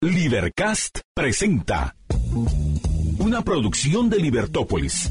[0.00, 1.96] Libercast presenta
[3.18, 5.10] una producción de Libertópolis.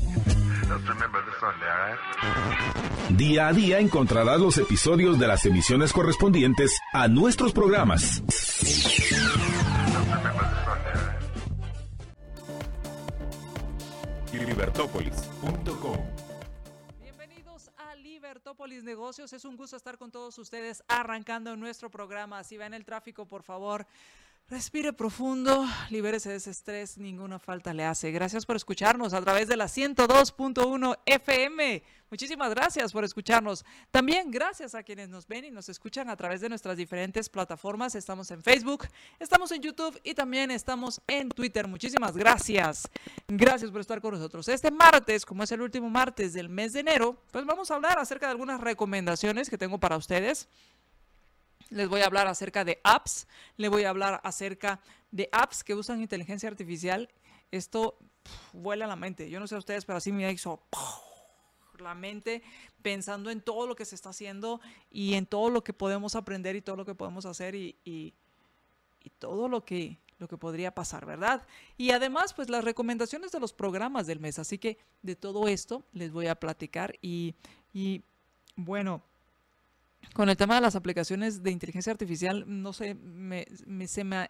[3.10, 8.24] Día a día encontrarás los episodios de las emisiones correspondientes a nuestros programas.
[14.32, 15.98] Libertópolis.com
[17.02, 19.34] Bienvenidos a Libertópolis Negocios.
[19.34, 22.46] Es un gusto estar con todos ustedes arrancando nuestro programa.
[22.46, 23.86] Si ven el tráfico, por favor,
[24.50, 28.12] Respire profundo, libérese de ese estrés, ninguna falta le hace.
[28.12, 31.84] Gracias por escucharnos a través de la 102.1 FM.
[32.10, 33.66] Muchísimas gracias por escucharnos.
[33.92, 37.96] También gracias a quienes nos ven y nos escuchan a través de nuestras diferentes plataformas.
[37.96, 38.88] Estamos en Facebook,
[39.20, 41.68] estamos en YouTube y también estamos en Twitter.
[41.68, 42.88] Muchísimas gracias.
[43.28, 44.48] Gracias por estar con nosotros.
[44.48, 48.00] Este martes, como es el último martes del mes de enero, pues vamos a hablar
[48.00, 50.48] acerca de algunas recomendaciones que tengo para ustedes
[51.70, 54.80] les voy a hablar acerca de apps, le voy a hablar acerca
[55.12, 57.10] de apps que usan inteligencia artificial.
[57.52, 57.98] Esto
[58.54, 59.30] vuela la mente.
[59.30, 60.62] Yo no sé a ustedes, pero así me hizo
[61.80, 62.42] la mente
[62.82, 66.56] pensando en todo lo que se está haciendo y en todo lo que podemos aprender
[66.56, 68.14] y todo lo que podemos hacer y, y,
[69.20, 71.48] todo lo que, lo que podría pasar, ¿verdad?
[71.78, 74.38] Y además, pues las recomendaciones de los programas del mes.
[74.38, 77.34] Así que de todo esto les voy a platicar y,
[77.74, 78.04] y
[78.58, 79.02] bueno,
[80.14, 83.46] con el tema de las aplicaciones de inteligencia artificial, no sé, me,
[83.88, 84.30] se me,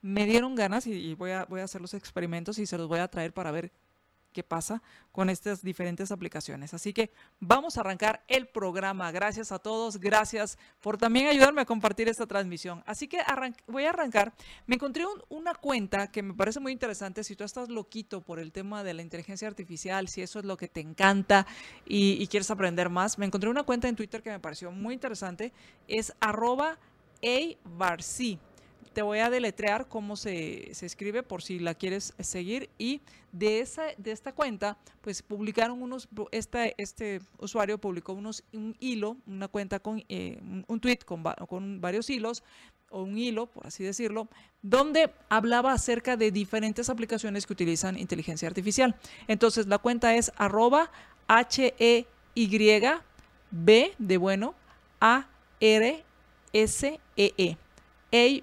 [0.00, 3.00] me, dieron ganas y, voy, a, voy a hacer los experimentos y se los voy
[3.00, 3.72] a traer para ver
[4.38, 6.72] qué pasa con estas diferentes aplicaciones.
[6.72, 9.10] Así que vamos a arrancar el programa.
[9.10, 12.84] Gracias a todos, gracias por también ayudarme a compartir esta transmisión.
[12.86, 13.18] Así que
[13.66, 14.32] voy a arrancar.
[14.66, 17.24] Me encontré una cuenta que me parece muy interesante.
[17.24, 20.56] Si tú estás loquito por el tema de la inteligencia artificial, si eso es lo
[20.56, 21.44] que te encanta
[21.84, 25.52] y, quieres aprender más, me encontré una cuenta en Twitter que me pareció muy interesante.
[25.88, 26.78] Es arroba
[28.92, 32.70] te voy a deletrear cómo se, escribe por si la quieres seguir.
[32.78, 33.00] Y
[33.32, 39.48] de, esa, de esta cuenta, pues publicaron unos, este usuario publicó unos, un hilo, una
[39.48, 42.42] cuenta con eh, un tweet con, con varios hilos,
[42.90, 44.28] o un hilo, por así decirlo,
[44.62, 48.96] donde hablaba acerca de diferentes aplicaciones que utilizan inteligencia artificial.
[49.26, 50.90] Entonces la cuenta es arroba
[51.26, 52.04] H-E-Y-B
[53.98, 54.54] de bueno
[55.00, 56.02] A-R-S-E-E.
[57.16, 57.67] e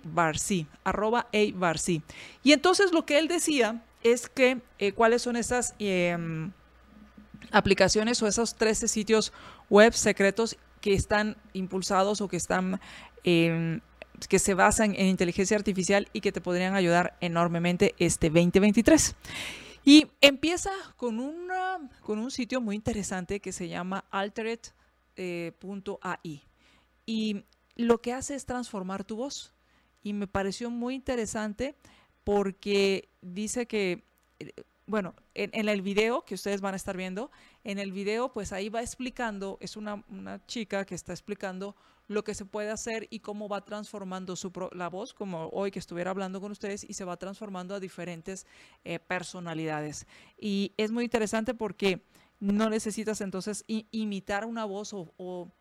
[0.04, 2.02] Barcy, arroba Barcy.
[2.44, 6.52] Y entonces lo que él decía es que eh, cuáles son esas em,
[7.52, 9.34] aplicaciones o esos 13 sitios
[9.70, 12.80] web secretos que están impulsados o que están
[13.24, 13.82] em,
[14.30, 19.16] que se basan en inteligencia artificial y que te podrían ayudar enormemente este 2023.
[19.84, 21.20] Y empieza con,
[22.02, 24.74] con un sitio muy interesante que se llama altered.ai.
[25.18, 25.54] Eh,
[27.06, 27.44] y
[27.76, 29.55] lo que hace es transformar tu voz
[30.06, 31.76] y me pareció muy interesante
[32.24, 34.04] porque dice que,
[34.38, 34.54] eh,
[34.86, 37.32] bueno, en, el video que ustedes van a estar viendo,
[37.64, 40.04] en el video pues ahí va explicando, es una,
[40.46, 41.76] chica que está explicando
[42.08, 45.80] lo que se puede hacer y cómo va transformando su la voz, como hoy que
[45.80, 48.46] estuviera hablando con ustedes, y se va transformando a diferentes
[48.84, 50.06] eh, personalidades.
[50.38, 52.04] Y es muy interesante porque
[52.40, 55.52] no necesitas entonces imitar una voz o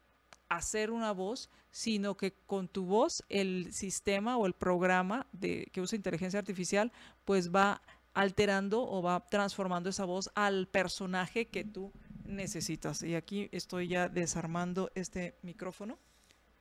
[0.49, 5.81] hacer una voz, sino que con tu voz el sistema o el programa de, que
[5.81, 6.93] usa inteligencia artificial
[7.25, 7.83] pues va
[8.15, 11.93] alterando o va transformando esa voz al personaje que tú
[12.25, 13.03] necesitas.
[13.03, 15.99] Y aquí estoy ya desarmando este micrófono.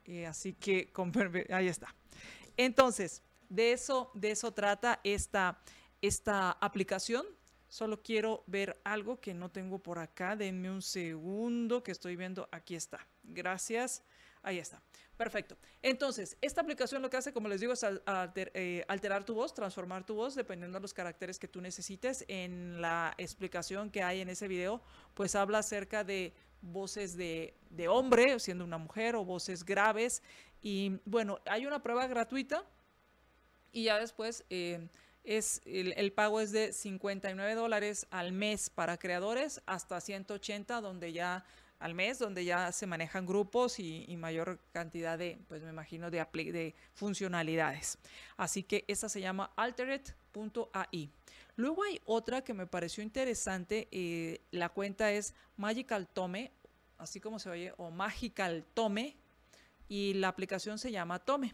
[0.06, 0.92] Eh, así que
[1.52, 1.96] ahí está.
[2.58, 5.60] Entonces, de eso, de eso trata esta,
[6.02, 7.26] esta aplicación.
[7.74, 10.36] Solo quiero ver algo que no tengo por acá.
[10.36, 12.48] Denme un segundo que estoy viendo.
[12.52, 13.00] Aquí está.
[13.24, 14.04] Gracias.
[14.44, 14.80] Ahí está.
[15.18, 15.58] Perfecto.
[15.82, 20.06] Entonces, esta aplicación lo que hace, como les digo, es eh, alterar tu voz, transformar
[20.06, 22.26] tu voz dependiendo de los caracteres que tú necesites.
[22.28, 24.80] En la explicación que hay en ese video,
[25.16, 27.56] pues habla acerca de voces de,
[27.90, 30.22] hombre, siendo una mujer, o voces graves.
[30.62, 32.64] Y bueno, hay una prueba gratuita
[33.72, 34.88] y ya después eh,
[35.24, 41.46] es el, pago es de 59 dólares al mes para creadores hasta 180 donde ya
[41.80, 46.26] al mes, donde ya se manejan grupos y, mayor cantidad de, pues me imagino, de,
[46.34, 47.98] de funcionalidades.
[48.38, 51.10] Así que esta se llama alterate.ai.
[51.58, 56.52] Luego hay otra que me pareció interesante, eh, la cuenta es Magical Tome,
[56.98, 59.18] así como se oye, o Magical Tome,
[59.90, 61.54] y la aplicación se llama Tome.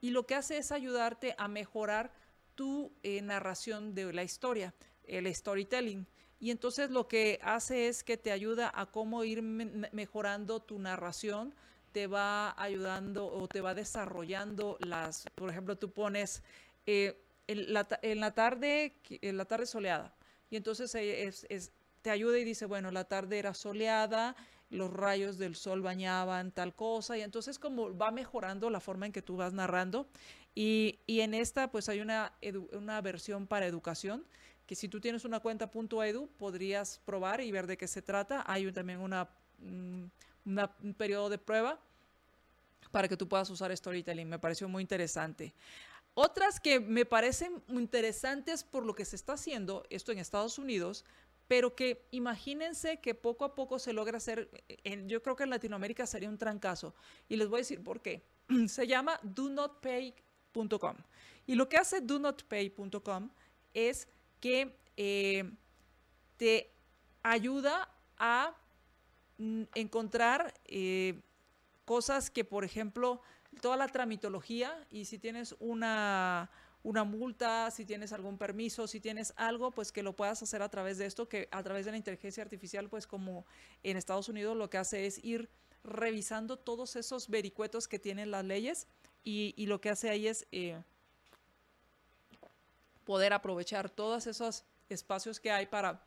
[0.00, 2.12] Y lo que hace es ayudarte a mejorar
[2.58, 4.74] tu eh, narración de la historia,
[5.04, 6.04] el storytelling.
[6.40, 11.54] Y entonces lo que hace es que te ayuda a cómo ir mejorando tu narración,
[11.92, 16.42] te va ayudando o te va desarrollando las, por ejemplo, tú pones
[16.86, 20.12] eh, en, la, tarde, en la tarde soleada.
[20.50, 21.70] Y entonces es,
[22.02, 24.34] te ayuda y dice, bueno, la tarde era soleada,
[24.68, 29.12] los rayos del sol bañaban tal cosa, y entonces como va mejorando la forma en
[29.12, 30.08] que tú vas narrando.
[30.54, 32.32] Y, y en esta pues hay una,
[32.72, 34.24] una versión para educación,
[34.66, 38.44] que si tú tienes una cuenta .edu podrías probar y ver de qué se trata.
[38.46, 39.28] Hay también una,
[39.60, 40.04] mm,
[40.44, 41.80] un periodo de prueba
[42.90, 44.28] para que tú puedas usar storytelling.
[44.28, 45.54] Me pareció muy interesante.
[46.12, 51.04] Otras que me parecen interesantes por lo que se está haciendo, esto en Estados Unidos,
[51.46, 54.50] pero que imagínense que poco a poco se logra hacer,
[54.84, 56.94] en, yo creo que en Latinoamérica sería un trancazo.
[57.28, 58.22] Y les voy a decir por qué.
[58.68, 59.48] Se llama do
[61.46, 63.30] Y lo que hace do donotpay.com
[63.74, 64.08] es
[64.40, 65.50] que eh,
[66.36, 66.70] te
[67.22, 67.88] ayuda
[68.18, 68.54] a
[69.38, 71.20] mm, encontrar eh,
[71.84, 73.20] cosas que, por ejemplo,
[73.60, 76.50] toda la tramitología y si tienes una
[76.82, 80.68] una multa, si tienes algún permiso, si tienes algo, pues que lo puedas hacer a
[80.68, 83.44] través de esto, que a través de la inteligencia artificial, pues como
[83.82, 85.50] en Estados Unidos lo que hace es ir
[85.84, 88.86] revisando todos esos vericuetos que tienen las leyes
[89.24, 90.80] y, lo que hace ahí es eh,
[93.04, 96.02] poder aprovechar todos esos espacios que hay para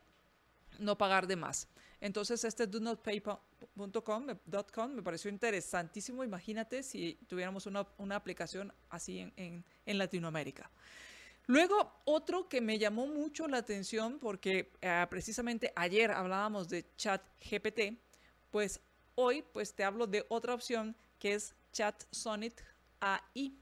[0.79, 1.67] no pagar de más.
[1.99, 6.23] Entonces este do not pay.com me pareció interesantísimo.
[6.23, 10.69] Imagínate si tuviéramos una, aplicación así en, Latinoamérica.
[11.47, 17.21] Luego, otro que me llamó mucho la atención, porque eh, precisamente ayer hablábamos de Chat
[17.39, 17.99] GPT,
[18.49, 18.79] pues
[19.15, 22.63] hoy pues te hablo de otra opción que es Chat Sonnet
[23.01, 23.57] AI.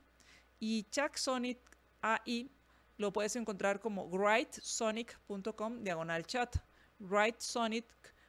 [0.59, 1.59] Y Chat Sonnet
[2.01, 2.51] AI
[2.97, 6.55] lo puedes encontrar como writesonic.com diagonal chat.
[6.99, 8.19] writesonic.com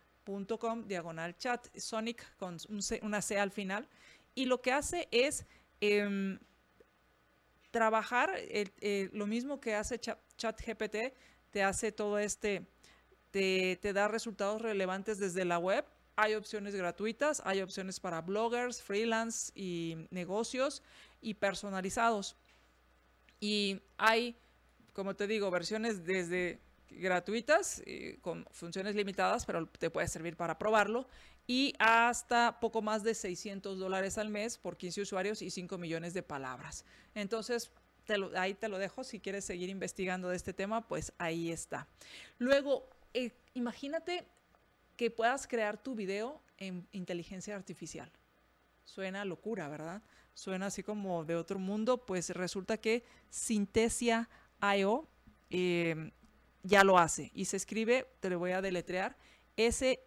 [0.58, 2.56] .com diagonal chat, Sonic con
[3.02, 3.88] una C al final.
[4.34, 5.44] Y lo que hace es
[5.80, 6.38] em,
[7.70, 8.30] trabajar
[9.12, 11.14] lo mismo que hace ChatGPT,
[11.50, 12.66] te hace todo este,
[13.30, 15.84] te, te da resultados relevantes desde la web.
[16.16, 20.82] Hay opciones gratuitas, hay opciones para bloggers, freelance y negocios
[21.20, 22.36] y personalizados.
[23.40, 24.36] Y hay,
[24.92, 26.60] como te digo, versiones desde
[26.90, 31.06] gratuitas, eh, con funciones limitadas, pero te puede servir para probarlo,
[31.46, 36.14] y hasta poco más de 600 dólares al mes por 15 usuarios y 5 millones
[36.14, 36.84] de palabras.
[37.14, 37.70] Entonces,
[38.36, 41.86] ahí te lo dejo, si quieres seguir investigando de este tema, pues ahí está.
[42.38, 44.24] Luego, eh, imagínate
[45.00, 48.12] que puedas crear tu video en inteligencia artificial.
[48.84, 50.02] Suena locura, ¿verdad?
[50.34, 54.28] Suena así como de otro mundo, pues resulta que Synthesia
[54.76, 55.08] IO
[55.48, 56.10] eh,
[56.62, 57.30] ya lo hace.
[57.34, 59.16] Y se escribe, te lo voy a deletrear,
[59.56, 60.00] S-Y-N-T-H-E-S-I-A.io.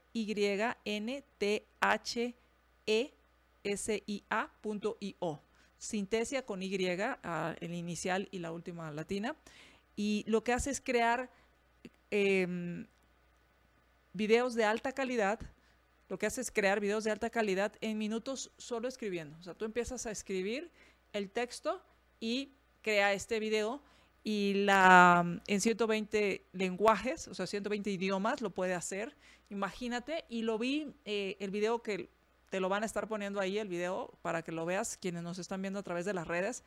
[5.80, 9.36] Sintesia con Y, el inicial y la última latina.
[9.96, 11.32] Y lo que hace es crear
[12.12, 12.86] em,
[14.14, 15.40] videos de alta calidad.
[16.10, 19.38] Lo que hace es crear videos de alta calidad en minutos solo escribiendo.
[19.40, 20.72] O sea, tú empiezas a escribir
[21.12, 21.82] el texto
[22.20, 23.82] y crea este video
[24.24, 29.16] y la, en 120 lenguajes, o sea, 120 idiomas lo puede hacer.
[29.50, 32.10] Imagínate, y lo vi, eh, el video que
[32.50, 35.40] te lo van a estar poniendo ahí, el video, para que lo veas, quienes nos
[35.40, 36.64] están viendo a través de las redes.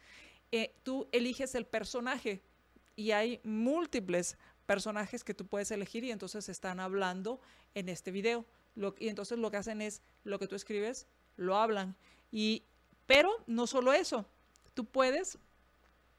[0.53, 2.43] Eh, tú eliges el personaje
[2.95, 4.37] y hay múltiples
[4.67, 7.41] personajes que tú puedes elegir y entonces están hablando
[7.75, 8.45] en este video.
[8.99, 11.07] y entonces lo que hacen es, lo que tú escribes,
[11.37, 11.97] lo hablan.
[12.31, 12.65] Y,
[13.07, 14.27] pero no solo eso,
[14.75, 15.39] tú puedes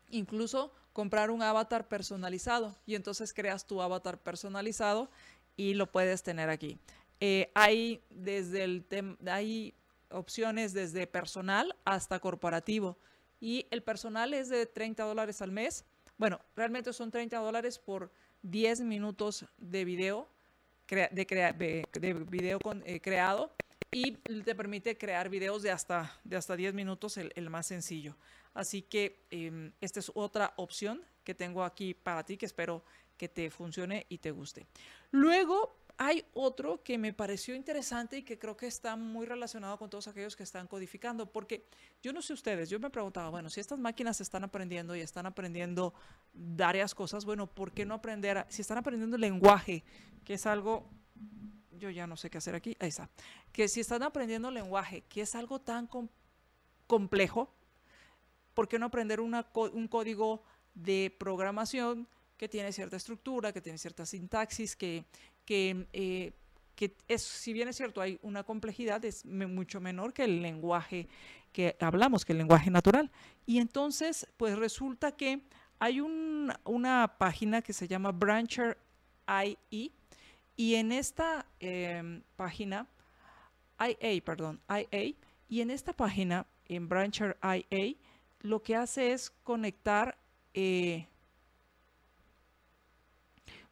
[0.09, 5.11] incluso comprar un avatar personalizado y entonces creas tu avatar personalizado
[5.55, 6.79] y lo puedes tener aquí.
[7.19, 8.85] Eh, hay desde el
[9.27, 9.73] hay
[10.09, 12.97] opciones desde personal hasta corporativo
[13.39, 15.85] y el personal es de 30 dólares al mes.
[16.17, 18.11] Bueno, realmente son 30 dólares por
[18.43, 20.29] 10 minutos de video
[20.87, 23.51] de, de, video eh, creado
[23.91, 28.15] y te permite crear videos de hasta, de hasta 10 minutos, el más sencillo.
[28.53, 32.83] Así que em, esta es otra opción que tengo aquí para ti que espero
[33.15, 34.65] que te funcione y te guste.
[35.11, 39.89] Luego hay otro que me pareció interesante y que creo que está muy relacionado con
[39.89, 41.67] todos aquellos que están codificando, porque
[42.03, 45.25] yo no sé ustedes, yo me preguntaba, bueno, si estas máquinas están aprendiendo y están
[45.25, 45.95] aprendiendo
[46.33, 49.83] varias cosas, bueno, ¿por qué no aprender, si están aprendiendo lenguaje,
[50.23, 50.87] que es algo,
[51.71, 53.09] yo ya no sé qué hacer aquí, ahí está,
[53.51, 55.89] que si están aprendiendo lenguaje, que es algo tan
[56.85, 57.51] complejo,
[58.53, 60.43] ¿por qué no aprender un código
[60.75, 65.05] de programación que tiene cierta estructura, que tiene cierta sintaxis, que,
[65.47, 66.33] que, eh,
[66.75, 71.07] que es, si bien es cierto, hay una complejidad, es mucho menor que el lenguaje
[71.53, 73.09] que hablamos, que el lenguaje natural.
[73.45, 75.41] Y entonces, pues resulta que
[75.79, 78.77] hay una página que se llama Brancher
[79.27, 79.91] IE
[80.57, 82.85] y en esta em, página,
[83.79, 85.15] IA, perdón, IA,
[85.47, 87.95] y en esta página, en Brancher IA,
[88.41, 90.17] lo que hace es conectar,
[90.53, 91.07] eh,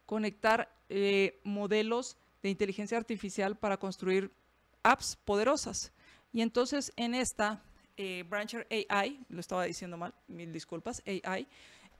[0.06, 4.30] conectar eh, modelos de inteligencia artificial para construir
[4.82, 5.92] apps poderosas.
[6.32, 7.62] Y entonces en esta
[7.96, 11.48] eh, Brancher AI, lo estaba diciendo mal, mil disculpas, AI,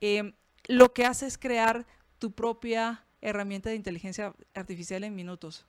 [0.01, 0.33] em,
[0.69, 1.87] lo que hace es crear
[2.19, 5.67] tu propia herramienta de inteligencia artificial en minutos.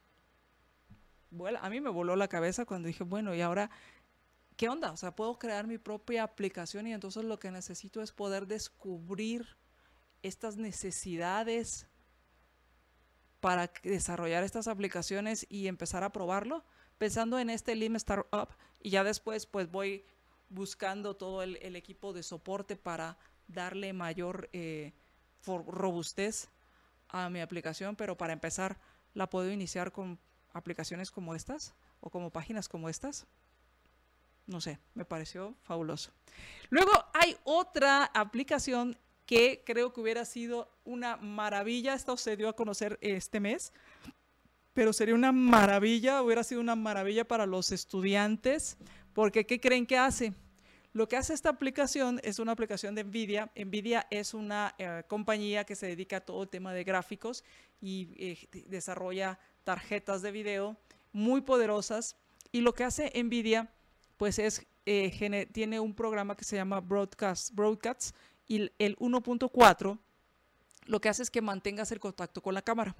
[1.31, 3.69] Bueno, a mí me voló la cabeza cuando dije, bueno, y ahora,
[4.55, 4.91] ¿qué onda?
[4.91, 9.57] O sea, puedo crear mi propia aplicación y entonces lo que necesito es poder descubrir
[10.23, 11.87] estas necesidades
[13.39, 16.63] para desarrollar estas aplicaciones y empezar a probarlo,
[16.97, 18.49] pensando en este Lean Startup
[18.81, 20.05] y ya después pues voy
[20.49, 23.17] buscando todo el, equipo de soporte para
[23.47, 24.93] darle mayor eh,
[25.45, 26.49] robustez
[27.09, 28.79] a mi aplicación, pero para empezar
[29.13, 30.19] la puedo iniciar con
[30.53, 33.27] aplicaciones como estas o como páginas como estas.
[34.45, 36.11] No sé, me pareció fabuloso.
[36.69, 41.93] Luego hay otra aplicación que creo que hubiera sido una maravilla.
[41.93, 43.73] Esta se dio a conocer este mes,
[44.73, 48.77] pero sería una maravilla, hubiera sido una maravilla para los estudiantes,
[49.13, 50.33] porque ¿qué creen que hace?
[50.93, 53.51] Lo que hace esta aplicación es una aplicación de NVIDIA.
[53.55, 57.43] NVIDIA es una eh, compañía que se dedica a todo el tema de gráficos
[57.81, 60.77] y eh, desarrolla tarjetas de video
[61.11, 62.15] muy poderosas.
[62.53, 63.69] Y lo que hace NVIDIA,
[64.15, 68.15] pues es, eh, tiene un programa que se llama Broadcast, Broadcast
[68.47, 69.97] y el 1.4
[70.85, 72.95] lo que hace es que mantengas el contacto con la cámara.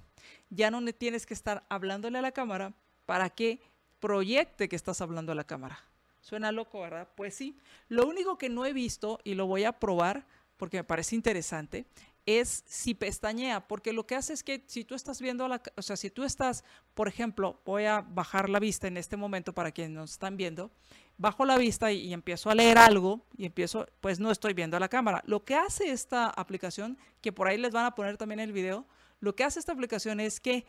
[0.50, 2.74] Ya no tienes que estar hablándole a la cámara
[3.06, 3.60] para que
[3.98, 5.78] proyecte que estás hablando a la cámara.
[6.20, 7.08] Suena loco, ¿verdad?
[7.14, 7.56] Pues sí.
[7.88, 10.26] Lo único que no he visto y lo voy a probar
[10.58, 11.86] porque me parece interesante
[12.28, 15.82] es si pestañea, porque lo que hace es que si tú estás viendo, la, o
[15.82, 19.72] sea, si tú estás, por ejemplo, voy a bajar la vista en este momento para
[19.72, 20.70] quienes nos están viendo,
[21.16, 24.80] bajo la vista y, empiezo a leer algo y empiezo, pues no estoy viendo a
[24.80, 25.22] la cámara.
[25.24, 28.86] Lo que hace esta aplicación, que por ahí les van a poner también el video,
[29.20, 30.66] lo que hace esta aplicación es que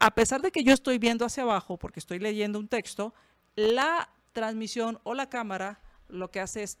[0.00, 3.14] a pesar de que yo estoy viendo hacia abajo porque estoy leyendo un texto,
[3.56, 6.78] la transmisión o la cámara lo que hace es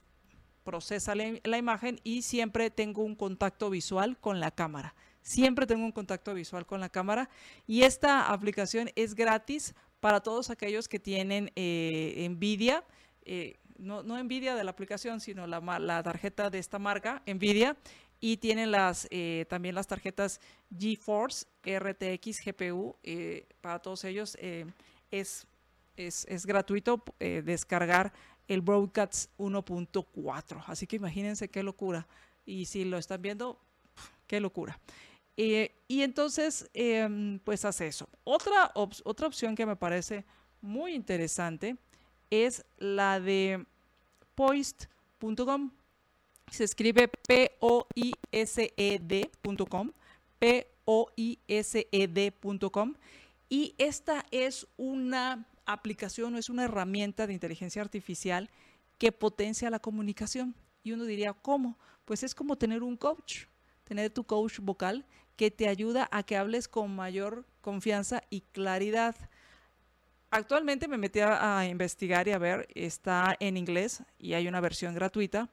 [0.62, 4.94] procesa la, imagen y siempre tengo un contacto visual con la cámara.
[5.22, 7.28] Siempre tengo un contacto visual con la cámara
[7.66, 12.84] y esta aplicación es gratis para todos aquellos que tienen eh, Nvidia,
[13.24, 17.76] eh, no, no, Nvidia de la aplicación, sino la, la, tarjeta de esta marca, Nvidia,
[18.18, 20.40] y tienen las, eh, también las tarjetas
[20.76, 22.96] GeForce RTX GPU,
[23.60, 24.36] para todos ellos
[25.10, 25.46] es,
[25.96, 28.12] es, es, gratuito descargar
[28.48, 30.64] el Broadcast 1.4.
[30.66, 32.06] Así que imagínense qué locura.
[32.44, 33.58] Y si lo están viendo,
[34.26, 34.78] qué locura.
[35.36, 38.08] Eh, y entonces, em, pues hace eso.
[38.24, 40.24] Otra, otra opción que me parece
[40.60, 41.76] muy interesante
[42.30, 43.64] es la de
[44.34, 45.70] poist.com.
[46.50, 47.52] Se escribe P-O-I-S-E-D.com.
[50.38, 50.84] P-O-I-S-E-D.com.
[53.48, 58.50] Y esta es una aplicación o es una herramienta de inteligencia artificial
[58.98, 60.54] que potencia la comunicación.
[60.82, 61.78] Y uno diría, ¿cómo?
[62.04, 63.46] Pues es como tener un coach,
[63.84, 69.16] tener tu coach vocal que te ayuda a que hables con mayor confianza y claridad.
[70.30, 74.94] Actualmente me metí a, investigar y a ver, está en inglés y hay una versión
[74.94, 75.50] gratuita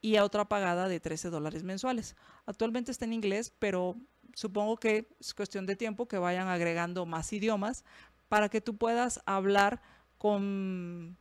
[0.00, 2.16] y otra pagada de 13 dólares mensuales.
[2.46, 3.96] Actualmente está en inglés, pero
[4.34, 7.84] supongo que es cuestión de tiempo que vayan agregando más idiomas
[8.30, 9.82] para que tú puedas hablar
[10.16, 11.16] con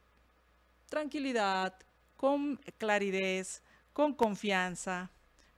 [0.86, 1.74] tranquilidad,
[2.16, 3.48] con claridad,
[3.94, 5.10] con confianza.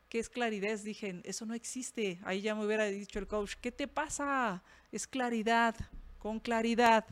[0.08, 0.80] ¿Qué es claridad?
[0.80, 2.22] Dije, eso no existe.
[2.24, 4.64] Ahí ya me hubiera dicho el coach, ¿qué te pasa?
[4.94, 5.76] Es claridad,
[6.20, 7.04] con claridad,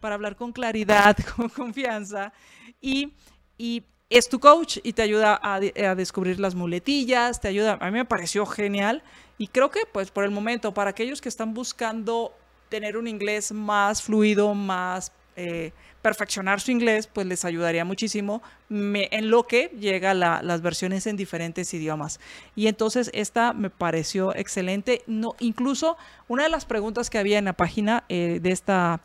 [0.00, 2.32] para hablar con claridad, con confianza.
[2.80, 3.12] Y,
[3.56, 7.90] y es tu coach y te ayuda a, a, descubrir las muletillas, te ayuda, a
[7.92, 9.04] mí me pareció genial
[9.38, 12.36] y creo que pues por el momento, para aquellos que están buscando
[12.68, 15.72] tener un inglés más fluido, más eh,
[16.04, 21.72] perfeccionar su inglés, pues les ayudaría muchísimo en lo que llega las versiones en diferentes
[21.72, 22.20] idiomas.
[22.54, 25.02] Y entonces esta me pareció excelente.
[25.06, 25.96] No, incluso
[26.28, 29.00] una de las preguntas que había en la página eh, de, esta,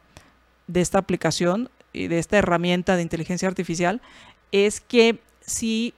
[0.67, 4.01] de esta aplicación y de esta herramienta de inteligencia artificial
[4.51, 5.93] es que si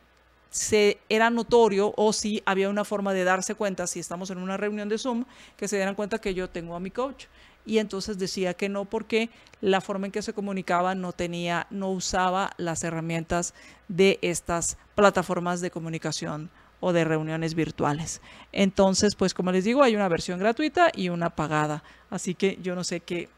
[0.51, 4.55] se era notorio o si había una forma de darse cuenta, si estamos en una
[4.55, 5.25] reunión de Zoom,
[5.57, 7.25] que se dieran cuenta que yo tengo a mi coach
[7.65, 9.29] y entonces decía que no porque
[9.61, 13.53] la forma en que se comunicaba no tenía, no usaba las herramientas
[13.87, 16.49] de estas plataformas de comunicación
[16.79, 18.21] o de reuniones virtuales.
[18.51, 21.83] Entonces, pues como les digo, hay una versión gratuita y una pagada.
[22.09, 23.29] Así que yo no sé qué,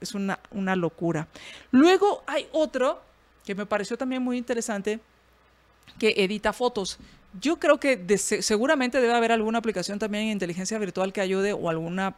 [0.00, 1.28] es una, una locura.
[1.70, 3.00] Luego hay otro
[3.44, 5.00] que me pareció también muy interesante,
[5.98, 6.98] que edita fotos.
[7.40, 11.68] Yo creo que seguramente debe haber alguna aplicación también en inteligencia virtual que ayude o
[11.68, 12.14] alguna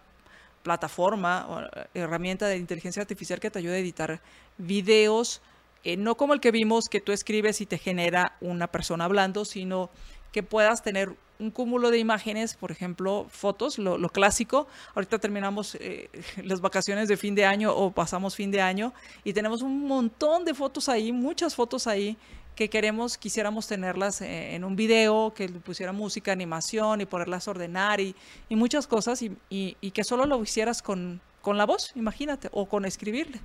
[0.66, 1.60] plataforma o
[1.94, 4.20] herramienta de inteligencia artificial que te ayude a editar
[4.58, 5.40] videos,
[5.84, 9.44] eh, no como el que vimos que tú escribes y te genera una persona hablando,
[9.44, 9.90] sino
[10.32, 14.66] que puedas tener un cúmulo de imágenes, por ejemplo, fotos, lo, clásico.
[14.96, 16.10] Ahorita terminamos eh,
[16.42, 18.92] las vacaciones de fin de año o pasamos fin de año
[19.22, 22.16] y tenemos un montón de fotos ahí, muchas fotos ahí
[22.56, 28.00] que queremos, quisiéramos tenerlas eh, en un video, que pusiera música, animación y poderlas ordenar
[28.00, 28.16] y,
[28.50, 32.86] muchas cosas y, y, que solo lo hicieras con, con la voz, imagínate, o con
[32.86, 33.40] escribirle.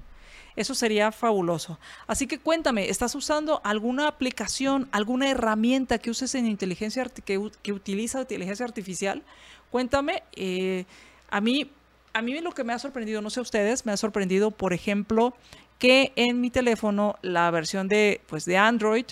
[0.55, 1.77] Eso sería fabuloso.
[2.07, 7.73] Así que cuéntame, ¿estás usando alguna aplicación, alguna herramienta que uses en inteligencia que, que
[7.73, 9.23] utiliza inteligencia artificial?
[9.69, 10.23] Cuéntame.
[10.33, 10.85] Eh,
[11.29, 11.69] a mí,
[12.13, 15.33] a mí lo que me ha sorprendido, no sé ustedes, me ha sorprendido, por ejemplo,
[15.81, 19.05] que en mi teléfono la versión de, pues, de Android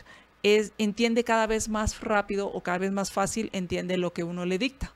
[0.43, 4.45] es, entiende cada vez más rápido o cada vez más fácil, entiende lo que uno
[4.45, 4.93] le dicta.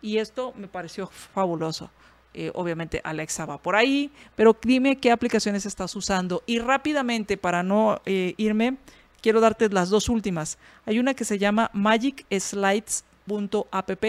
[0.00, 1.90] Y esto me pareció fabuloso.
[2.32, 6.42] Eh, obviamente Alexa va por ahí, pero dime qué aplicaciones estás usando.
[6.46, 8.78] Y rápidamente, para no eh, irme,
[9.20, 10.56] quiero darte las dos últimas.
[10.86, 14.04] Hay una que se llama magicslides.app,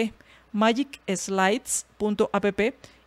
[0.52, 2.60] magicslides.app,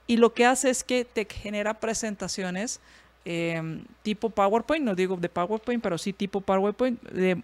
[0.05, 2.79] y lo que hace es que te genera presentaciones
[3.29, 6.97] em, tipo PowerPoint, no digo de PowerPoint, pero sí tipo PowerPoint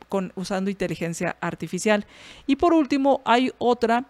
[0.08, 2.06] con, usando inteligencia artificial.
[2.48, 4.06] Y por último, hay otra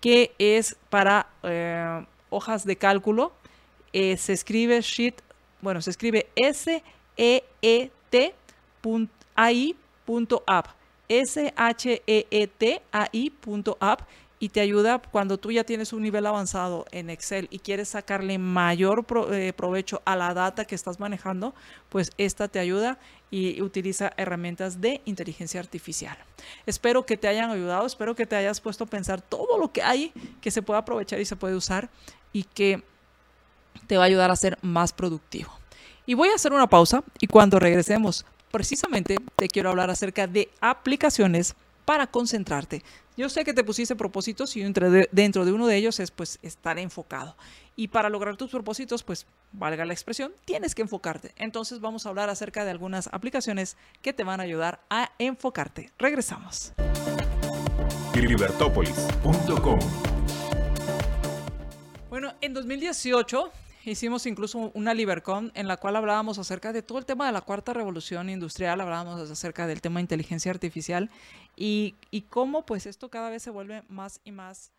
[0.00, 3.32] que es para eh, hojas de cálculo.
[3.92, 5.20] Eh, se escribe sheet,
[5.62, 6.76] bueno, se escribe S-E-E-T.ai.app.
[11.08, 12.06] S-H-E-E-T-A-I.app
[14.38, 18.38] y te ayuda cuando tú ya tienes un nivel avanzado en Excel y quieres sacarle
[18.38, 21.54] mayor eh, provecho a la data que estás manejando,
[21.88, 22.98] pues esta te ayuda
[23.30, 26.16] y utiliza herramientas de inteligencia artificial.
[26.66, 29.82] Espero que te hayan ayudado, espero que te hayas puesto a pensar todo lo que
[29.82, 31.88] hay que se puede aprovechar y se puede usar
[32.32, 32.82] y que
[33.86, 35.50] te va a ayudar a ser más productivo.
[36.04, 40.50] Y voy a hacer una pausa y cuando regresemos, precisamente te quiero hablar acerca de
[40.60, 42.82] aplicaciones para concentrarte.
[43.16, 46.10] Yo sé que te pusiste propósitos y dentro de, dentro de uno de ellos es
[46.10, 47.36] pues estar enfocado.
[47.74, 51.32] Y para lograr tus propósitos, pues valga la expresión, tienes que enfocarte.
[51.36, 55.90] Entonces vamos a hablar acerca de algunas aplicaciones que te van a ayudar a enfocarte.
[55.98, 56.72] Regresamos.
[58.14, 59.78] Libertópolis.com
[62.16, 63.52] bueno, en 2018
[63.90, 67.40] hicimos incluso una Libercon en la cual hablábamos acerca de todo el tema de la
[67.40, 71.10] cuarta revolución industrial, hablábamos acerca del tema de inteligencia artificial
[71.56, 74.72] y, y cómo pues esto cada vez se vuelve más y más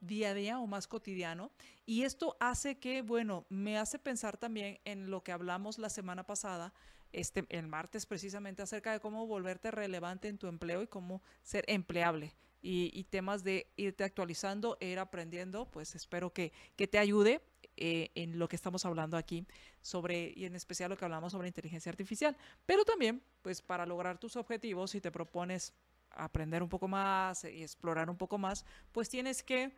[0.00, 1.50] día a día o más cotidiano.
[1.84, 6.24] Y esto hace que, bueno, me hace pensar también en lo que hablamos la semana
[6.24, 6.72] pasada,
[7.12, 11.64] este, el martes precisamente, acerca de cómo volverte relevante en tu empleo y cómo ser
[11.68, 17.40] empleable y, temas de irte actualizando, ir aprendiendo, pues espero que, que te ayude
[17.76, 19.46] eh, en lo que estamos hablando aquí
[19.82, 22.36] sobre, y en especial lo que hablamos sobre inteligencia artificial.
[22.64, 25.72] Pero también, pues para lograr tus objetivos, si te propones
[26.10, 29.72] aprender un poco más y explorar un poco más, pues tienes que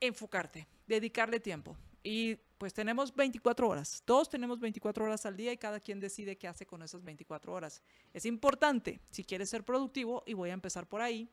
[0.00, 1.76] enfocarte, dedicarle tiempo.
[2.02, 6.36] Y pues tenemos 24 horas, todos tenemos 24 horas al día y cada quien decide
[6.36, 7.82] qué hace con esas 24 horas.
[8.12, 11.28] Es importante, si quieres ser productivo, y voy a empezar por ahí,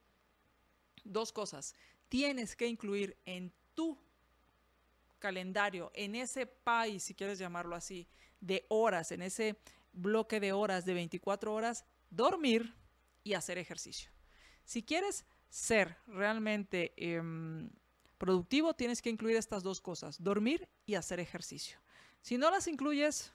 [1.03, 1.75] dos cosas.
[2.07, 3.97] Tienes que incluir en tu
[5.19, 8.07] calendario, en ese país, si quieres llamarlo así,
[8.39, 9.59] de horas, en ese
[9.91, 12.73] bloque de horas de 24 horas, dormir
[13.23, 14.11] y hacer ejercicio.
[14.63, 17.69] Si quieres ser realmente em,
[18.17, 21.79] productivo, tienes que incluir estas dos cosas, dormir y hacer ejercicio.
[22.21, 23.33] Si no las incluyes,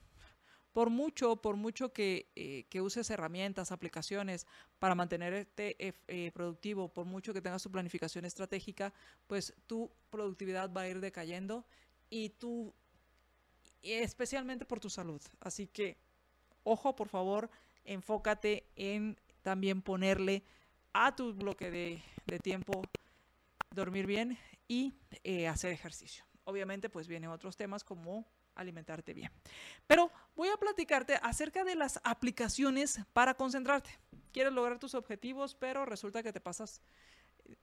[0.74, 4.44] por mucho, por mucho que, eh, que uses herramientas, aplicaciones
[4.80, 8.92] para mantenerte eh, eh, productivo, por mucho que tengas tu planificación estratégica,
[9.28, 11.64] pues tu productividad va a ir decayendo
[12.10, 12.74] y tú,
[13.82, 15.22] especialmente por tu salud.
[15.38, 15.96] Así que,
[16.64, 17.48] ojo, por favor,
[17.84, 20.42] enfócate en también ponerle
[20.92, 22.82] a tu bloque de, de tiempo
[23.70, 24.92] dormir bien y
[25.48, 26.24] hacer ejercicio.
[26.42, 29.30] Obviamente, pues vienen otros temas como alimentarte bien.
[29.86, 33.90] Pero voy a platicarte acerca de las aplicaciones para concentrarte.
[34.32, 36.80] Quieres lograr tus objetivos, pero resulta que te pasas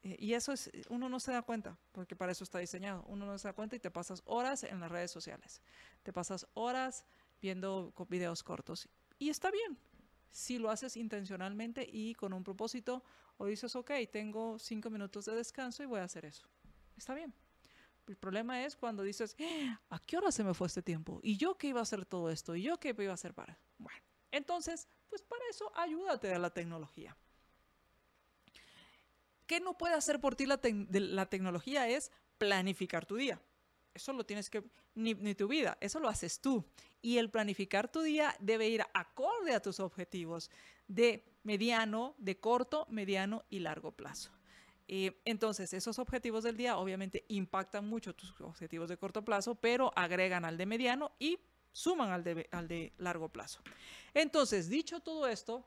[0.03, 3.03] eh, y eso es, uno no se da cuenta, porque para eso está diseñado.
[3.07, 5.61] Uno no se da cuenta y te pasas horas en las redes sociales.
[6.03, 7.05] Te pasas horas
[7.41, 8.87] viendo videos cortos.
[9.17, 9.77] Y está bien,
[10.31, 13.03] si lo haces intencionalmente y con un propósito,
[13.37, 16.47] O dices, ok, tengo cinco minutos de descanso y voy a hacer eso.
[16.95, 17.33] Está bien.
[18.11, 19.37] El problema es cuando dices,
[19.89, 21.21] ¿a qué hora se me fue este tiempo?
[21.23, 22.57] ¿Y yo qué iba a hacer todo esto?
[22.57, 23.57] ¿Y yo qué iba a hacer para?
[23.77, 27.15] Bueno, entonces, pues para eso ayúdate a la tecnología.
[29.47, 31.87] ¿Qué no puede hacer por ti la, la tecnología?
[31.87, 33.41] Es planificar tu día.
[33.93, 34.61] Eso lo tienes que,
[34.93, 36.65] ni, ni, tu vida, eso lo haces tú.
[37.01, 40.51] Y el planificar tu día debe ir acorde a tus objetivos
[40.89, 44.31] de mediano, de corto, mediano y largo plazo.
[44.87, 49.91] Eh, entonces, esos objetivos del día obviamente impactan mucho tus objetivos de corto plazo, pero
[49.95, 51.39] agregan al de mediano y
[51.71, 53.61] suman al de, al de largo plazo.
[54.13, 55.65] Entonces, dicho todo esto,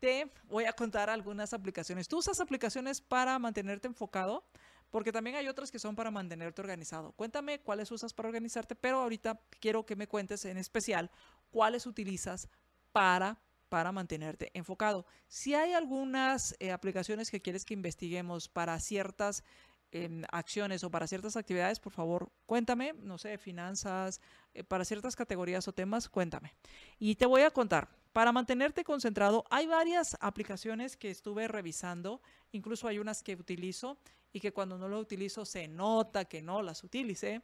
[0.00, 2.08] te voy a contar algunas aplicaciones.
[2.08, 4.44] ¿Tú usas aplicaciones para mantenerte enfocado?
[4.90, 7.12] Porque también hay otras que son para mantenerte organizado.
[7.12, 11.10] Cuéntame cuáles usas para organizarte, pero ahorita quiero que me cuentes en especial
[11.50, 12.48] cuáles utilizas
[12.92, 13.38] para
[13.68, 15.06] para mantenerte enfocado.
[15.28, 19.44] Si hay algunas eh, aplicaciones que quieres que investiguemos para ciertas
[19.90, 24.20] em, acciones o para ciertas actividades, por favor, cuéntame, no sé, finanzas,
[24.54, 26.54] eh, para ciertas categorías o temas, cuéntame.
[26.98, 32.20] Y te voy a contar, para mantenerte concentrado, hay varias aplicaciones que estuve revisando,
[32.52, 33.98] incluso hay unas que utilizo
[34.32, 37.42] y que cuando no lo utilizo se nota que no las utilicé.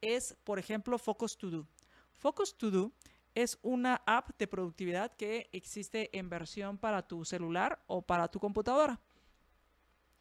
[0.00, 1.66] Es, por ejemplo, Focus To Do.
[2.12, 2.92] Focus To Do
[3.34, 8.40] es una app de productividad que existe en versión para tu celular o para tu
[8.40, 9.00] computadora.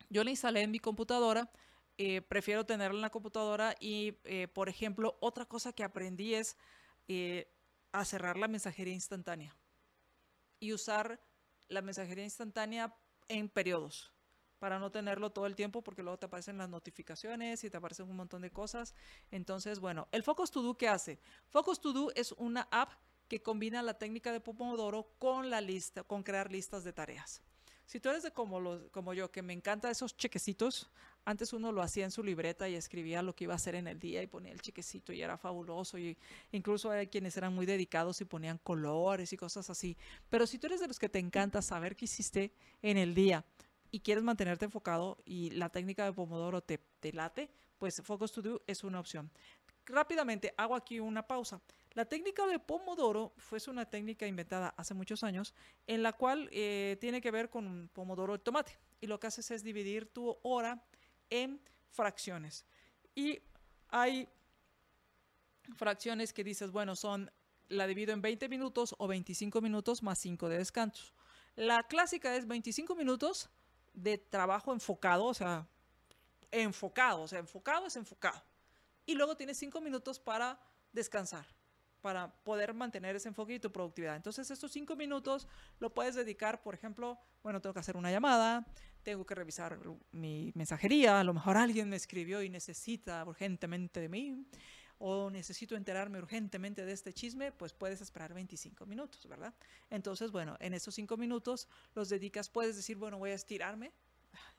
[0.10, 1.52] Yo la instalé en mi computadora,
[1.98, 6.58] eh, prefiero tenerla en la computadora y, eh, por ejemplo, otra cosa que aprendí es
[7.08, 7.52] eh,
[8.06, 9.56] cerrar la mensajería instantánea
[10.60, 11.20] y usar
[11.68, 12.96] la mensajería instantánea
[13.28, 14.14] en periodos
[14.60, 18.10] para no tenerlo todo el tiempo porque luego te aparecen las notificaciones y te aparecen
[18.10, 18.94] un montón de cosas.
[19.32, 21.20] Entonces, bueno, el Focus To Do, ¿qué hace?
[21.48, 22.92] Focus To Do es una app
[23.28, 27.42] que combina la técnica de Pomodoro con la lista, con crear listas de tareas.
[27.86, 30.92] Si tú eres de como, los, como yo, que me encanta esos chequecitos,
[31.26, 33.88] antes uno lo hacía en su libreta y escribía lo que iba a hacer en
[33.88, 35.98] el día y ponía el chequecito y era fabuloso.
[35.98, 36.16] Y
[36.52, 39.98] incluso hay quienes eran muy dedicados y ponían colores y cosas así.
[40.30, 43.44] Pero si tú eres de los que te encanta saber qué hiciste en el día,
[43.92, 48.42] y quieres mantenerte enfocado y la técnica de Pomodoro te, te late, pues Focus to
[48.42, 49.32] Do es una opción.
[49.86, 51.62] Rápidamente hago aquí una pausa.
[51.94, 55.56] La técnica de Pomodoro fue una técnica inventada hace muchos años
[55.88, 59.50] en la cual eh, tiene que ver con Pomodoro de tomate y lo que haces
[59.52, 60.86] es dividir tu hora
[61.30, 62.66] en fracciones.
[63.16, 63.40] Y
[63.90, 64.30] hay
[65.76, 67.32] fracciones que dices, bueno, son
[67.70, 71.14] la divido en 20 minutos o 25 minutos más 5 de descansos.
[71.56, 73.50] La clásica es 25 minutos
[73.94, 75.68] de trabajo enfocado, o sea,
[76.52, 78.42] enfocado, o sea, enfocado es enfocado.
[79.06, 80.60] Y luego tienes cinco minutos para
[80.92, 81.46] descansar,
[82.02, 84.16] para poder mantener ese enfoque y tu productividad.
[84.16, 85.48] Entonces, estos cinco minutos
[85.80, 88.66] lo puedes dedicar, por ejemplo, bueno, tengo que hacer una llamada,
[89.04, 89.80] tengo que revisar
[90.12, 94.46] mi mensajería, a lo mejor alguien me escribió y necesita urgentemente de mí,
[95.00, 99.54] o necesito enterarme urgentemente de este chisme, pues puedes esperar 25 minutos, ¿verdad?
[99.90, 103.94] Entonces, bueno, en esos 5 minutos los dedicas, puedes decir, bueno, voy a estirarme,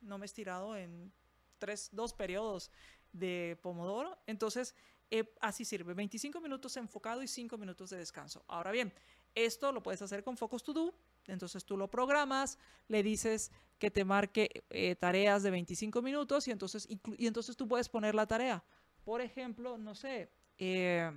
[0.00, 1.12] no me he estirado en
[1.58, 2.70] tres, dos periodos
[3.12, 4.74] de Pomodoro, entonces
[5.10, 8.42] eh, así sirve, 25 minutos enfocado y 5 minutos de descanso.
[8.48, 8.94] Ahora bien,
[9.34, 10.94] esto lo puedes hacer con Focus To Do,
[11.26, 16.50] entonces tú lo programas, le dices que te marque eh, tareas de 25 minutos y
[16.50, 18.64] entonces, y entonces tú puedes poner la tarea
[19.04, 21.10] por ejemplo, no sé, eh,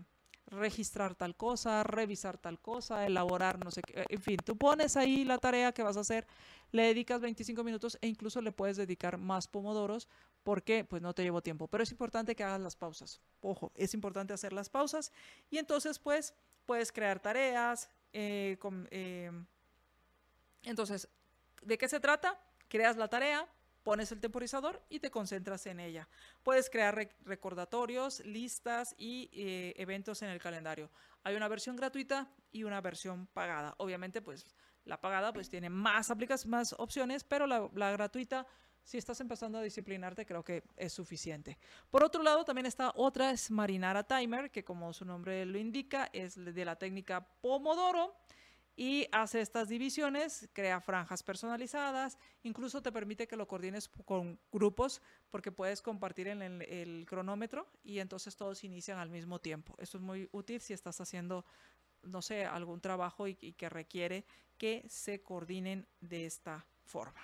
[0.47, 5.23] registrar tal cosa, revisar tal cosa, elaborar no sé qué, en fin, tú pones ahí
[5.23, 6.27] la tarea que vas a hacer,
[6.71, 10.07] le dedicas 25 minutos e incluso le puedes dedicar más pomodoros
[10.43, 13.21] porque pues no te llevo tiempo, pero es importante que hagas las pausas.
[13.41, 15.11] Ojo, es importante hacer las pausas
[15.49, 16.33] y entonces pues
[16.65, 17.89] puedes crear tareas.
[18.11, 18.57] Eh,
[18.91, 19.31] eh,
[20.63, 21.07] entonces,
[21.61, 22.39] ¿de qué se trata?
[22.67, 23.47] Creas la tarea,
[23.83, 26.07] pones el temporizador y te concentras en ella.
[26.41, 30.89] Puedes crear recordatorios, listas y eh, eventos en el calendario.
[31.23, 33.75] Hay una versión gratuita y una versión pagada.
[33.77, 34.45] Obviamente, pues
[34.85, 38.47] la pagada pues tiene más aplicaciones, más opciones, pero la, la gratuita
[38.83, 41.57] si estás empezando a disciplinarte, creo que es suficiente.
[41.89, 46.09] Por otro lado, también está otra, es Marinara Timer, que como su nombre lo indica,
[46.11, 48.13] es de la técnica Pomodoro
[48.75, 55.01] y hace estas divisiones, crea franjas personalizadas, incluso te permite que lo coordines con grupos
[55.29, 59.75] porque puedes compartir el, cronómetro y entonces todos inician al mismo tiempo.
[59.77, 61.45] Esto es muy útil si estás haciendo,
[62.01, 64.25] no sé, algún trabajo y, y que requiere
[64.57, 67.21] que se coordinen de esta forma.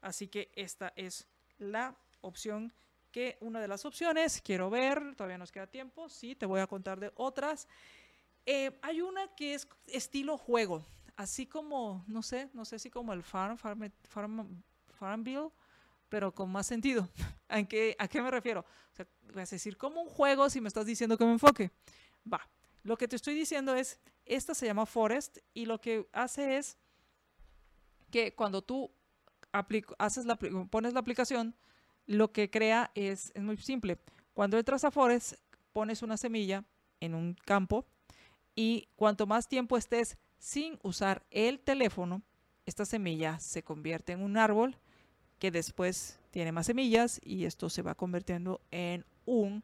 [0.00, 1.26] Así que esta es
[1.58, 2.72] la opción
[3.12, 6.66] que una de las opciones quiero ver, todavía nos queda tiempo, sí, te voy a
[6.66, 7.66] contar de otras.
[8.46, 13.12] Eh, hay una que es estilo juego, así como, no sé, no sé si como
[13.12, 14.62] el Farm, Farm,
[14.94, 15.50] Farmville,
[16.08, 17.08] pero con más sentido.
[17.48, 18.60] ¿A qué, ¿A qué me refiero?
[18.60, 21.72] O sea, vas a decir, como un juego si me estás diciendo que me enfoque.
[22.32, 22.48] Va,
[22.84, 26.78] lo que te estoy diciendo es, esta se llama Forest y lo que hace es
[28.12, 28.92] que cuando tú
[29.98, 31.56] haces la, pones la aplicación,
[32.06, 33.98] lo que crea es, es muy simple.
[34.34, 35.34] Cuando entras a Forest,
[35.72, 36.64] pones una semilla
[37.00, 37.86] en un campo
[38.56, 42.22] y cuanto más tiempo estés sin usar el teléfono,
[42.64, 44.76] esta semilla se convierte en un árbol
[45.38, 49.62] que después tiene más semillas y esto se va convirtiendo en un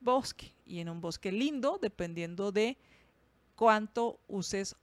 [0.00, 2.76] bosque y en un bosque lindo dependiendo de
[3.54, 4.76] cuánto uses,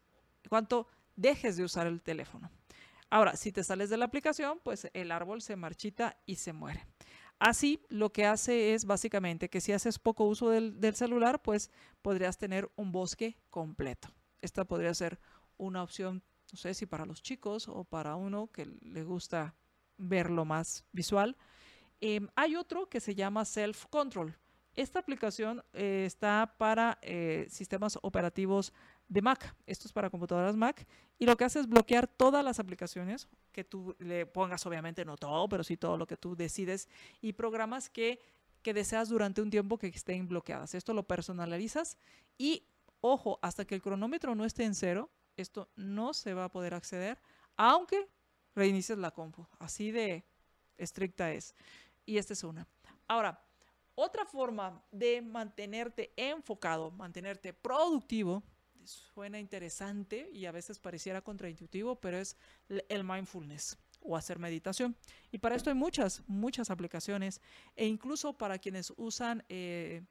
[0.50, 2.50] cuánto dejes de usar el teléfono.
[3.10, 6.88] Ahora, si te sales de la aplicación, pues el árbol se marchita y se muere.
[7.46, 12.38] Así, lo que hace es básicamente que si haces poco uso del, celular, pues podrías
[12.38, 14.08] tener un bosque completo.
[14.42, 15.20] Esta podría ser
[15.58, 19.56] una opción, no sé si para los chicos o para uno que le gusta
[19.98, 21.36] verlo más visual.
[22.00, 24.38] Em, hay otro que se llama Self Control.
[24.74, 28.72] Esta aplicación eh, está para eh, sistemas operativos
[29.14, 29.56] de Mac.
[29.68, 30.88] Esto es para computadoras Mac.
[31.20, 35.18] Y lo que hace es bloquear todas las aplicaciones que tú le pongas, obviamente no
[35.18, 36.90] todo, pero sí todo lo que tú decides
[37.22, 38.20] y programas que,
[38.64, 40.74] que deseas durante un tiempo que estén bloqueadas.
[40.74, 41.98] Esto lo personalizas
[42.40, 42.66] y,
[43.02, 46.74] ojo, hasta que el cronómetro no esté en cero, esto no se va a poder
[46.74, 47.22] acceder,
[47.56, 48.10] aunque
[48.56, 49.46] reinicies la compu.
[49.60, 50.26] Así de
[50.76, 51.54] estricta es.
[52.04, 52.68] Y esta es una.
[53.08, 53.40] Ahora,
[53.94, 58.42] otra forma de mantenerte enfocado, mantenerte productivo,
[58.86, 62.38] suena interesante y a veces pareciera contraintuitivo, pero es
[62.90, 64.96] el mindfulness o hacer meditación.
[65.32, 67.42] Y para esto hay muchas, muchas aplicaciones
[67.76, 70.04] e incluso para quienes usan eh,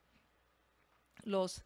[1.22, 1.64] los,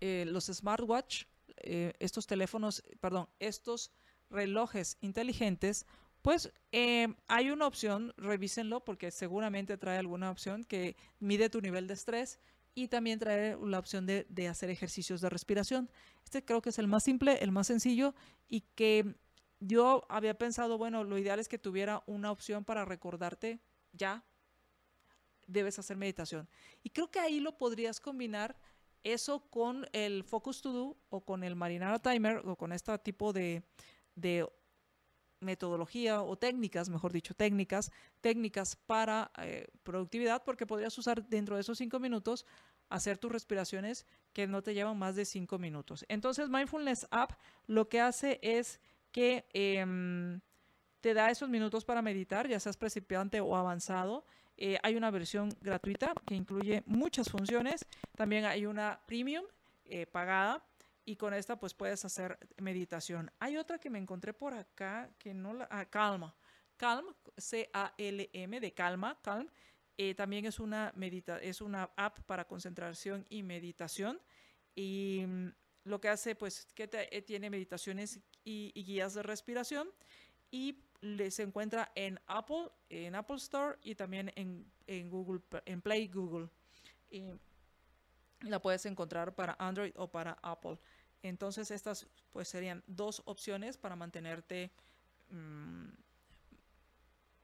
[0.00, 1.24] eh, los smartwatch,
[1.58, 3.92] eh, estos teléfonos, perdón, estos
[4.30, 5.86] relojes inteligentes,
[6.22, 6.52] pues
[7.28, 12.38] hay una opción, revísenlo porque seguramente trae alguna opción que mide tu nivel de estrés
[12.78, 15.90] y también trae la opción de, hacer ejercicios de respiración.
[16.22, 18.14] Este creo que es el más simple, el más sencillo
[18.46, 19.16] y que
[19.58, 23.58] yo había pensado, bueno, lo ideal es que tuviera una opción para recordarte
[23.92, 24.24] ya
[25.48, 26.48] debes hacer meditación.
[26.84, 28.56] Y creo que ahí lo podrías combinar
[29.02, 33.32] eso con el Focus To Do o con el Marinara Timer o con este tipo
[33.32, 33.64] de
[35.40, 41.62] metodología o técnicas, mejor dicho, técnicas, técnicas para eh, productividad, porque podrías usar dentro de
[41.62, 42.44] esos cinco minutos
[42.88, 46.04] hacer tus respiraciones que no te llevan más de cinco minutos.
[46.08, 47.32] Entonces, Mindfulness App
[47.66, 48.80] lo que hace es
[49.12, 50.40] que em,
[51.00, 54.24] te da esos minutos para meditar, ya seas principiante o avanzado.
[54.56, 57.86] Eh, hay una versión gratuita que incluye muchas funciones.
[58.16, 59.44] También hay una premium
[59.84, 60.64] eh, pagada
[61.08, 63.30] y con esta pues puedes hacer meditación.
[63.38, 65.66] Hay otra que me encontré por acá que no la...
[65.70, 66.36] Ah, calma.
[66.76, 69.48] Calm, C-A-L-M, de calma, calm.
[69.96, 74.20] Eh, también es una, medita es una app para concentración y meditación.
[74.74, 75.48] Y mm,
[75.84, 79.88] lo que hace pues que eh, tiene meditaciones y, guías de respiración.
[80.50, 80.84] Y
[81.30, 86.50] se encuentra en Apple, en Apple Store y también en, en Google, en Play Google.
[87.10, 87.24] Y
[88.42, 90.78] la puedes encontrar para Android o para Apple.
[91.22, 94.70] Entonces estas pues serían dos opciones para mantenerte,
[95.30, 95.88] mm,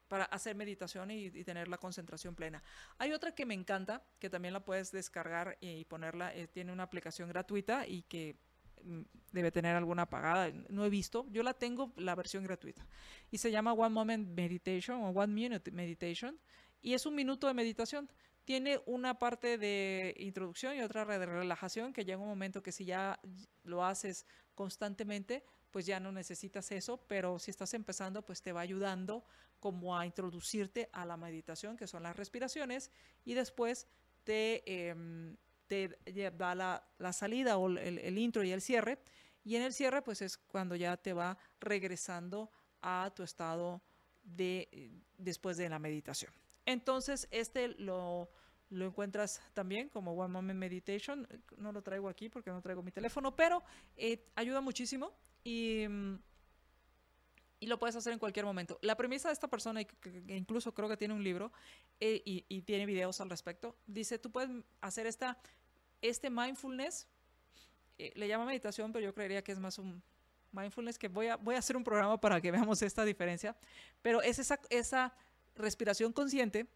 [0.07, 2.63] para hacer meditación y, tener la concentración plena.
[2.97, 6.83] Hay otra que me encanta, que también la puedes descargar y ponerla, eh, tiene una
[6.83, 8.37] aplicación gratuita y que
[8.83, 12.85] mm, debe tener alguna pagada, no he visto, yo la tengo la versión gratuita.
[13.31, 16.39] Y se llama One Moment Meditation o One Minute Meditation
[16.81, 18.09] y es un minuto de meditación
[18.45, 22.85] tiene una parte de introducción y otra de relajación que llega un momento que si
[22.85, 23.19] ya
[23.63, 28.61] lo haces constantemente, pues ya no necesitas eso, pero si estás empezando, pues te va
[28.61, 29.25] ayudando
[29.59, 32.91] como a introducirte a la meditación, que son las respiraciones,
[33.25, 33.87] y después
[34.23, 35.35] te, em,
[35.67, 35.97] te
[36.37, 38.99] da la, la, salida o el, el intro y el cierre,
[39.43, 43.81] y en el cierre, pues es cuando ya te va regresando a tu estado
[44.23, 46.31] de después de la meditación.
[46.65, 48.29] Entonces, este lo,
[48.69, 51.27] lo encuentras también como One Moment Meditation.
[51.57, 53.63] No lo traigo aquí porque no traigo mi teléfono, pero
[53.95, 56.19] eh, ayuda muchísimo y, mm,
[57.59, 58.79] y, lo puedes hacer en cualquier momento.
[58.81, 61.51] La premisa de esta persona, que, incluso creo que tiene un libro
[61.99, 64.49] eh, y, tiene videos al respecto, dice, tú puedes
[64.81, 65.37] hacer esta,
[66.01, 67.07] este mindfulness,
[67.97, 70.01] eh, le llama meditación, pero yo creería que es más un
[70.51, 73.55] mindfulness, que voy a, voy a hacer un programa para que veamos esta diferencia,
[74.01, 75.13] pero es esa, esa
[75.55, 76.67] respiración consciente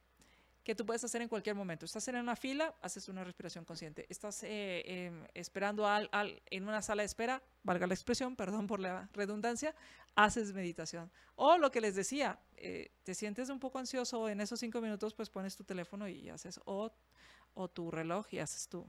[0.64, 1.86] que tú puedes hacer en cualquier momento.
[1.86, 4.06] Estás en una fila, haces una respiración consciente.
[4.10, 6.10] Estás eh, em, esperando al,
[6.46, 9.74] en una sala de espera, valga la expresión, perdón por la redundancia,
[10.16, 11.12] haces meditación.
[11.36, 15.14] O lo que les decía, eh, te sientes un poco ansioso en esos cinco minutos,
[15.16, 16.92] pues pones tu teléfono y haces o,
[17.56, 18.86] o tu reloj y haces tu,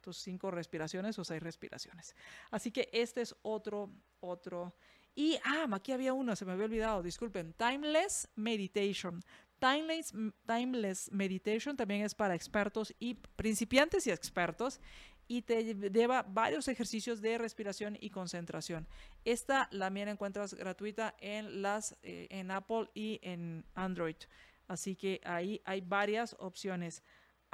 [0.00, 2.16] tus cinco respiraciones o seis respiraciones.
[2.50, 3.90] Así que este es otro,
[4.20, 4.74] otro.
[5.14, 9.22] Y, ah, aquí había uno, se me había olvidado, disculpen, Timeless Meditation.
[9.58, 10.12] Timeless,
[10.46, 14.80] Timeless Meditation también es para expertos y principiantes y expertos
[15.28, 18.88] y te lleva varios ejercicios de respiración y concentración.
[19.24, 24.16] Esta la mía encuentras gratuita en las eh, en Apple y en Android.
[24.68, 27.02] Así que ahí hay varias opciones.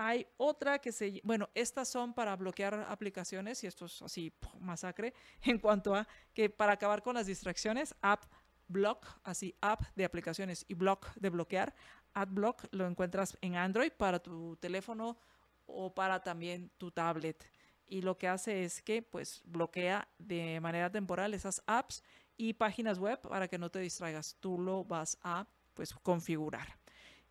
[0.01, 5.13] Hay otra que se, bueno, estas son para bloquear aplicaciones y esto es así masacre
[5.43, 8.23] en cuanto a que para acabar con las distracciones, app
[8.69, 11.75] block, así app de aplicaciones y block de bloquear.
[12.15, 15.19] AdBlock lo encuentras en Android para tu teléfono
[15.67, 17.45] o para también tu tablet.
[17.85, 22.05] Y lo que hace es que pues bloquea de manera temporal esas apps
[22.37, 24.37] y páginas web para que no te distraigas.
[24.39, 26.79] Tú lo vas a pues configurar.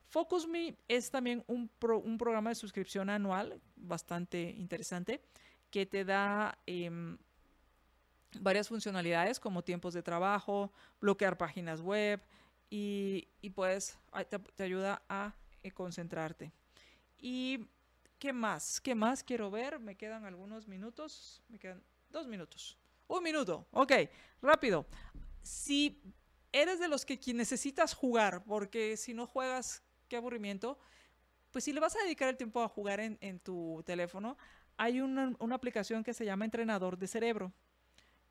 [0.09, 1.69] FocusMe es también un,
[2.17, 5.21] programa de suscripción anual bastante interesante
[5.69, 7.17] que te da em,
[8.39, 12.21] varias funcionalidades como tiempos de trabajo, bloquear páginas web,
[12.69, 13.97] y, y pues
[14.55, 16.51] te, ayuda a eh, concentrarte.
[17.17, 17.67] ¿Y
[18.19, 18.81] qué más?
[18.81, 19.79] ¿Qué más quiero ver?
[19.79, 21.41] Me quedan algunos minutos.
[21.47, 22.77] Me quedan dos minutos.
[23.07, 23.67] Un minuto.
[23.71, 23.93] Ok,
[24.41, 24.85] rápido.
[25.41, 26.01] Si
[26.51, 30.77] eres de los que necesitas jugar, porque si no juegas, qué aburrimiento,
[31.51, 34.37] pues si le vas a dedicar el tiempo a jugar en, tu teléfono,
[34.77, 37.51] hay una, una aplicación que se llama Entrenador de Cerebro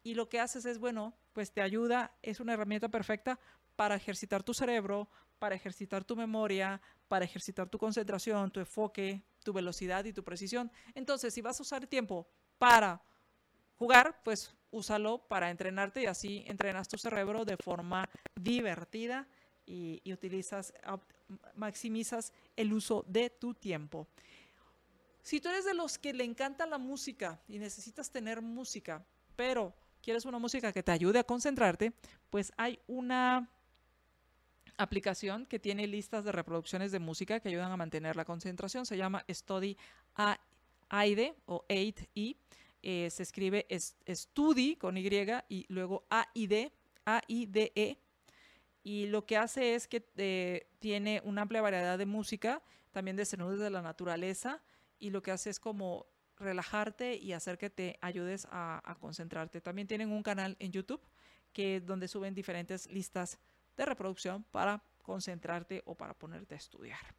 [0.02, 3.40] y lo que haces es, bueno, pues te ayuda, es una herramienta perfecta
[3.74, 5.08] para ejercitar tu cerebro,
[5.38, 10.70] para ejercitar tu memoria, para ejercitar tu concentración, tu enfoque, tu velocidad y tu precisión.
[10.94, 13.02] Entonces, si vas a usar tiempo para
[13.74, 19.26] jugar, pues úsalo para entrenarte y así entrenas tu cerebro de forma divertida
[19.64, 20.72] y, utilizas,
[21.54, 24.06] maximizas el uso de tu tiempo.
[25.22, 29.74] Si tú eres de los que le encanta la música y necesitas tener música, pero
[30.00, 31.92] quieres una música que te ayude a concentrarte,
[32.30, 33.50] pues hay una
[34.78, 38.86] aplicación que tiene listas de reproducciones de música que ayudan a mantener la concentración.
[38.86, 39.76] Se llama Study
[40.88, 42.36] AIDE o 8E.
[42.82, 43.66] Eh, se escribe
[44.08, 45.08] Study con Y
[45.48, 46.70] y luego AID,
[47.04, 47.98] AIDE.
[48.86, 53.24] Y lo que hace es que eh, tiene una amplia variedad de música, también de
[53.24, 54.62] sonidos de la naturaleza.
[55.00, 59.60] Y lo que hace es como relajarte y hacer que te ayudes a, concentrarte.
[59.60, 61.00] También tienen un canal en YouTube
[61.52, 63.40] que donde suben diferentes listas
[63.76, 67.12] de reproducción para concentrarte o para ponerte a estudiar.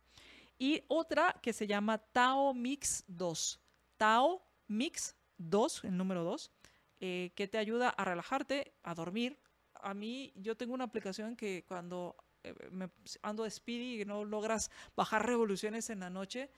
[0.58, 3.60] Y otra que se llama Tao Mix 2.
[3.98, 6.50] Tao Mix 2, el número 2,
[7.02, 9.38] eh, que te ayuda a relajarte, a dormir.
[9.82, 12.90] A mí, yo tengo una aplicación que cuando eh, me
[13.22, 16.50] ando de speedy y no logras bajar revoluciones en la noche,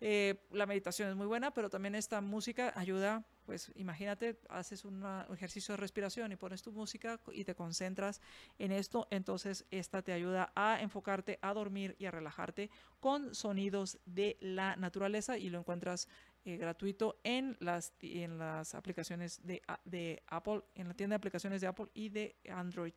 [0.00, 5.04] eh, la meditación es muy buena, pero también esta música ayuda, pues imagínate, haces un
[5.32, 8.20] ejercicio de respiración y pones tu música y te concentras
[8.58, 13.98] en esto, entonces esta te ayuda a enfocarte, a dormir y a relajarte con sonidos
[14.06, 16.08] de la naturaleza y lo encuentras
[16.44, 21.60] eh, gratuito en las, en las aplicaciones de, de Apple, en la tienda de aplicaciones
[21.60, 22.94] de Apple y de Android.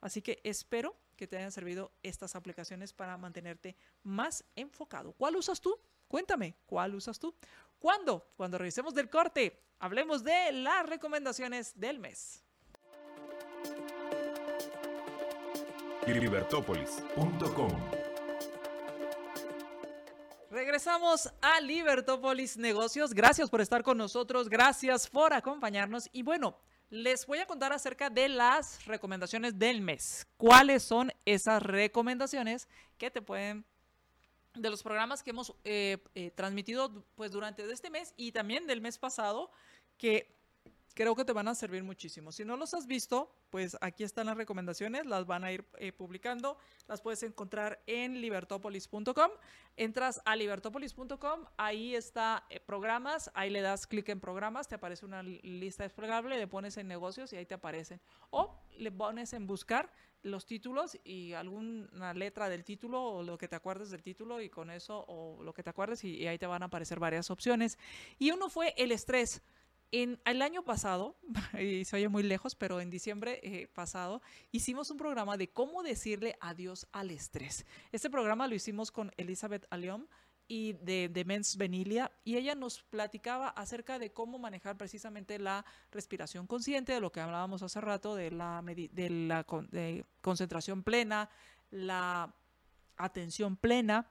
[0.00, 5.12] Así que espero que te hayan servido estas aplicaciones para mantenerte más enfocado.
[5.12, 5.78] ¿Cuál usas tú?
[6.08, 7.34] Cuéntame, ¿cuál usas tú?
[7.78, 8.32] ¿Cuándo?
[8.36, 12.44] Cuando revisemos del corte, hablemos de las recomendaciones del mes.
[20.52, 23.14] Regresamos a Libertópolis Negocios.
[23.14, 26.58] Gracias por estar con nosotros, gracias por acompañarnos y bueno,
[26.90, 30.26] les voy a contar acerca de las recomendaciones del mes.
[30.36, 33.64] ¿Cuáles son esas recomendaciones que te pueden
[34.52, 38.82] de los programas que hemos eh, eh, transmitido pues durante este mes y también del
[38.82, 39.50] mes pasado
[39.96, 40.36] que
[40.94, 42.32] creo que te van a servir muchísimo.
[42.32, 45.92] Si no los has visto, pues aquí están las recomendaciones, las van a ir eh,
[45.92, 46.58] publicando,
[46.88, 49.30] las puedes encontrar en libertopolis.com.
[49.76, 55.22] Entras a libertopolis.com, ahí está programas, ahí le das clic en programas, te aparece una
[55.22, 58.00] lista desplegable, le pones en negocios y ahí te aparecen.
[58.30, 59.92] O le pones en buscar
[60.22, 64.48] los títulos y alguna letra del título o lo que te acuerdes del título y
[64.48, 67.78] con eso o lo que te acuerdes y, ahí te van a aparecer varias opciones.
[68.18, 69.42] Y uno fue el estrés.
[69.92, 71.18] En el año pasado,
[71.60, 75.82] y se oye muy lejos, pero en diciembre eh, pasado, hicimos un programa de cómo
[75.82, 77.66] decirle adiós al estrés.
[77.92, 80.06] Este programa lo hicimos con Elizabeth Aliom
[80.48, 85.64] y de, de Mens Benilia y ella nos platicaba acerca de cómo manejar precisamente la
[85.90, 89.44] respiración consciente, de lo que hablábamos hace rato, de la, de la
[90.22, 91.28] concentración plena,
[91.70, 92.34] la
[92.96, 94.10] atención plena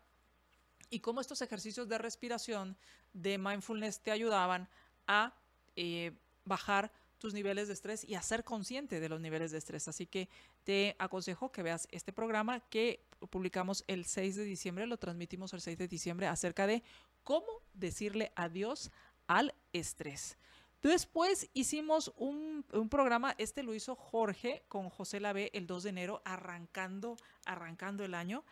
[0.92, 2.78] y cómo estos ejercicios de respiración
[3.14, 4.70] de mindfulness te ayudaban
[5.08, 5.34] a
[5.76, 6.12] eh,
[6.46, 9.88] bajar tus niveles de estrés y a ser consciente de los niveles de estrés.
[9.88, 10.28] Así que
[10.64, 15.62] te aconsejo que veas este programa que publicamos el 6 de diciembre, lo transmitimos el
[15.62, 16.82] 6 de diciembre acerca de
[17.24, 18.92] cómo decirle adiós
[19.28, 20.38] al estrés.
[20.82, 25.90] Después hicimos un, un, programa, este lo hizo Jorge con José Lavé el 2 de
[25.92, 28.44] enero, arrancando, arrancando el año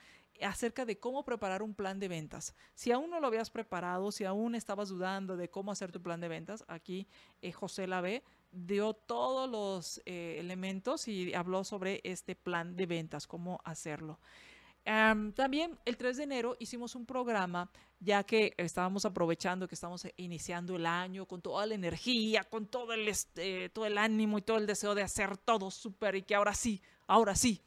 [0.42, 2.56] acerca de cómo preparar un plan de ventas.
[2.74, 6.20] Si aún no lo habías preparado, si aún estabas dudando de cómo hacer tu plan
[6.20, 7.08] de ventas, aquí
[7.42, 13.28] eh, José Lavé dio todos los eh, elementos y habló sobre este plan de ventas,
[13.28, 14.20] cómo hacerlo.
[14.84, 17.70] también el 3 de enero hicimos un programa,
[18.00, 22.94] ya que estábamos aprovechando que estamos iniciando el año con toda la energía, con todo
[22.94, 26.34] el, este, todo el ánimo y todo el deseo de hacer todo súper y que
[26.34, 27.62] ahora sí, ahora sí,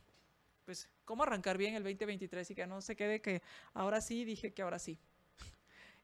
[1.05, 3.43] cómo arrancar bien el 2023 y que no se quede que
[3.75, 4.99] ahora sí, dije que ahora sí.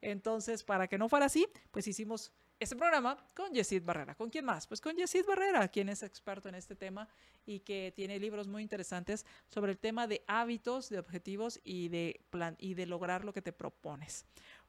[0.00, 4.14] Entonces, para que no fuera así, pues hicimos este programa con Yesid Barrera.
[4.14, 4.66] ¿Con quién más?
[4.66, 7.08] Pues con Yesid Barrera, quien es experto en este tema
[7.46, 12.20] y que tiene libros muy interesantes sobre el tema de hábitos, de objetivos y de
[12.30, 14.24] plan y de lograr lo que te propones.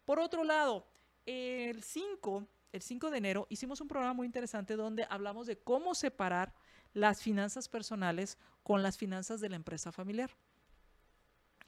[0.05, 0.88] Por otro lado,
[1.25, 5.95] el 5, el 5 de enero hicimos un programa muy interesante donde hablamos de cómo
[5.95, 6.53] separar
[6.94, 10.32] las finanzas personales con las finanzas de la empresa familiar.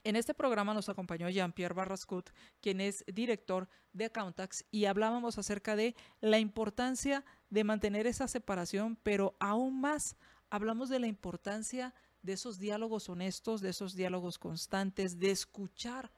[0.04, 5.76] En este programa nos acompañó Jean-Pierre Barrascut, quien es director de Accountax, y hablábamos acerca
[5.76, 10.16] de la importancia de mantener esa separación, pero aún más
[10.50, 16.10] hablamos de la importancia de esos diálogos honestos, de esos diálogos constantes, de escuchar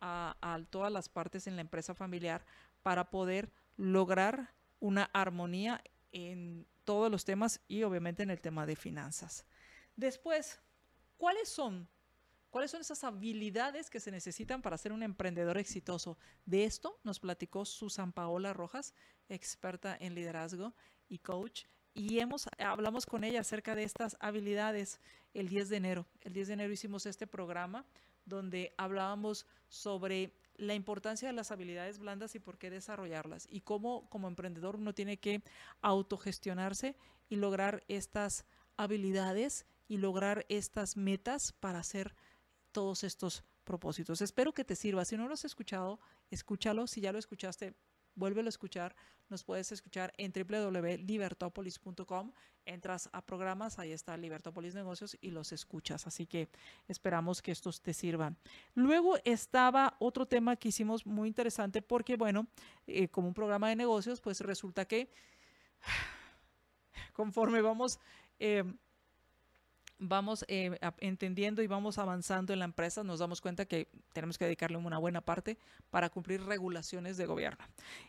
[0.00, 2.44] a, a todas las partes en la empresa familiar
[2.84, 5.82] para poder lograr una armonía
[6.12, 9.44] en todos los temas y obviamente en el tema de finanzas.
[9.96, 10.60] Después,
[11.16, 11.88] ¿cuáles son?
[12.50, 16.18] ¿Cuáles son esas habilidades que se necesitan para ser un emprendedor exitoso?
[16.44, 18.94] De esto nos platicó Susan Paola Rojas,
[19.28, 20.74] experta en liderazgo
[21.08, 25.00] y coach, y hemos hablamos con ella acerca de estas habilidades
[25.34, 26.06] el 10 de enero.
[26.20, 27.84] El 10 de enero hicimos este programa
[28.24, 30.32] donde hablábamos sobre
[30.62, 34.94] la importancia de las habilidades blandas y por qué desarrollarlas y cómo como emprendedor uno
[34.94, 35.42] tiene que
[35.80, 36.96] autogestionarse
[37.28, 38.44] y lograr estas
[38.76, 42.14] habilidades y lograr estas metas para hacer
[42.70, 44.22] todos estos propósitos.
[44.22, 45.04] Espero que te sirva.
[45.04, 45.98] Si no lo has escuchado,
[46.30, 46.86] escúchalo.
[46.86, 47.74] Si ya lo escuchaste,
[48.14, 48.94] vuélvelo a escuchar.
[49.28, 52.32] Nos puedes escuchar en www.libertopolis.com.
[52.64, 56.06] Entras a programas, ahí está Libertopolis Negocios y los escuchas.
[56.06, 56.48] Así que
[56.86, 58.36] esperamos que estos te sirvan.
[58.74, 62.46] Luego estaba otro tema que hicimos muy interesante porque, bueno,
[62.86, 65.10] eh, como un programa de negocios, pues resulta que
[67.12, 67.98] conforme vamos...
[68.38, 68.64] Eh,
[70.02, 74.44] vamos eh, entendiendo y vamos avanzando en la empresa, nos damos cuenta que tenemos que
[74.44, 75.56] dedicarle una buena parte
[75.90, 77.64] para cumplir regulaciones de gobierno.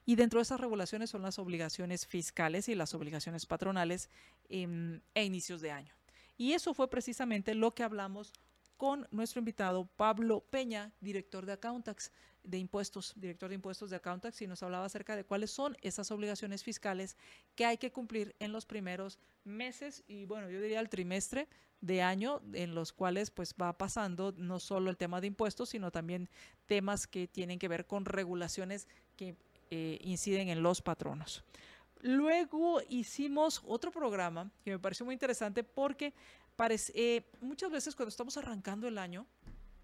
[0.05, 4.09] Y dentro de esas regulaciones son las obligaciones fiscales y las obligaciones patronales
[4.49, 5.93] em, e inicios de año.
[6.37, 8.33] Y eso fue precisamente lo que hablamos
[8.77, 12.11] con nuestro invitado Pablo Peña, director de Accountax
[12.43, 16.11] de impuestos, director de impuestos de Accountax, y nos hablaba acerca de cuáles son esas
[16.11, 17.17] obligaciones fiscales
[17.55, 21.47] que hay que cumplir en los primeros meses y bueno, yo diría el trimestre
[21.81, 25.91] de año en los cuales pues va pasando no solo el tema de impuestos, sino
[25.91, 26.29] también
[26.65, 28.87] temas que tienen que ver con regulaciones
[29.17, 29.35] que
[29.69, 31.43] eh, inciden en los patronos.
[31.99, 36.13] Luego hicimos otro programa que me pareció muy interesante porque
[36.55, 39.25] parece, eh, muchas veces cuando estamos arrancando el año,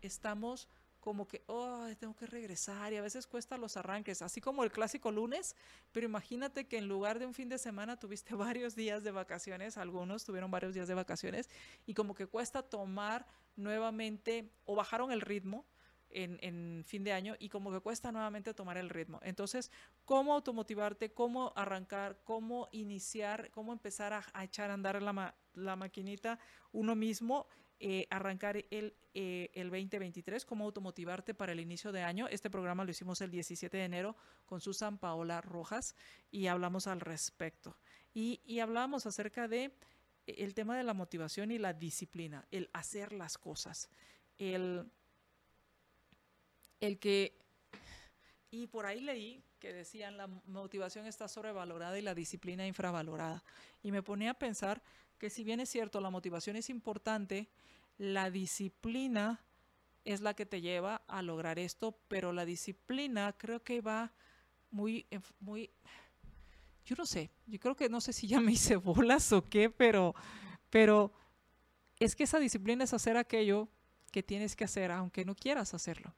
[0.01, 0.68] estamos
[1.10, 4.72] como que, oh, tengo que regresar y a veces cuesta los arranques, así como el
[4.72, 5.55] clásico lunes,
[5.91, 9.80] pero imagínate que en lugar de un fin de semana tuviste varios días de vacaciones,
[9.80, 11.49] algunos tuvieron varios días de vacaciones
[11.88, 15.66] y como que cuesta tomar nuevamente o bajaron el ritmo.
[16.12, 19.20] En, fin de año y como que cuesta nuevamente tomar el ritmo.
[19.22, 19.70] Entonces,
[20.05, 21.14] ¿cómo automotivarte?
[21.14, 22.20] ¿Cómo arrancar?
[22.24, 23.51] ¿Cómo iniciar?
[23.51, 26.39] ¿Cómo empezar a, echar a andar la, la maquinita
[26.72, 27.45] uno mismo?
[27.82, 32.28] Eh, arrancar el, eh, el 2023, cómo automotivarte para el inicio de año.
[32.28, 35.96] Este programa lo hicimos el 17 de enero con Susan Paola Rojas
[36.30, 37.78] y hablamos al respecto.
[38.14, 39.72] Y, y hablábamos acerca de
[40.28, 43.90] el tema de la motivación y la disciplina, el hacer las cosas,
[44.38, 44.86] el,
[46.82, 47.40] el que
[48.52, 53.44] y por ahí leí que decían la motivación está sobrevalorada y la disciplina infravalorada.
[53.84, 54.82] Y me ponía a pensar
[55.20, 57.50] que si bien es cierto, la motivación es importante,
[57.98, 59.44] la disciplina
[60.06, 64.14] es la que te lleva a lograr esto, pero la disciplina creo que va
[64.72, 65.06] muy,
[65.40, 65.70] muy,
[66.86, 69.70] yo no sé, yo creo que no sé si ya me hice bolas o qué,
[69.70, 70.16] pero,
[70.70, 71.12] pero
[72.00, 73.68] es que esa disciplina es hacer aquello
[74.12, 76.16] que tienes que hacer, aunque no quieras hacerlo.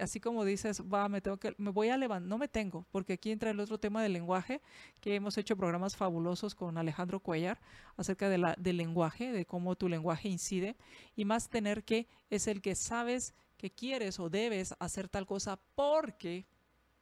[0.00, 3.14] Así como dices, va, me tengo que, me voy a levantar, no me tengo, porque
[3.14, 4.62] aquí entra el otro tema del lenguaje,
[5.00, 7.60] que hemos hecho programas fabulosos con Alejandro Cuellar
[7.96, 10.76] acerca de la, del lenguaje, de cómo tu lenguaje incide,
[11.16, 15.58] y más tener que es el que sabes que quieres o debes hacer tal cosa
[15.74, 16.46] porque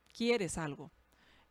[0.09, 0.91] quieres algo.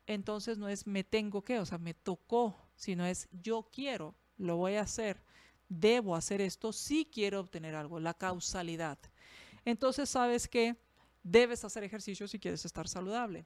[0.07, 4.57] Entonces no es me tengo que, o sea, me tocó, sino es yo quiero, lo
[4.57, 5.23] voy a hacer,
[5.69, 8.97] debo hacer esto si quiero obtener algo, la causalidad.
[9.63, 10.75] Entonces sabes que
[11.23, 13.45] debes hacer ejercicio si quieres estar saludable.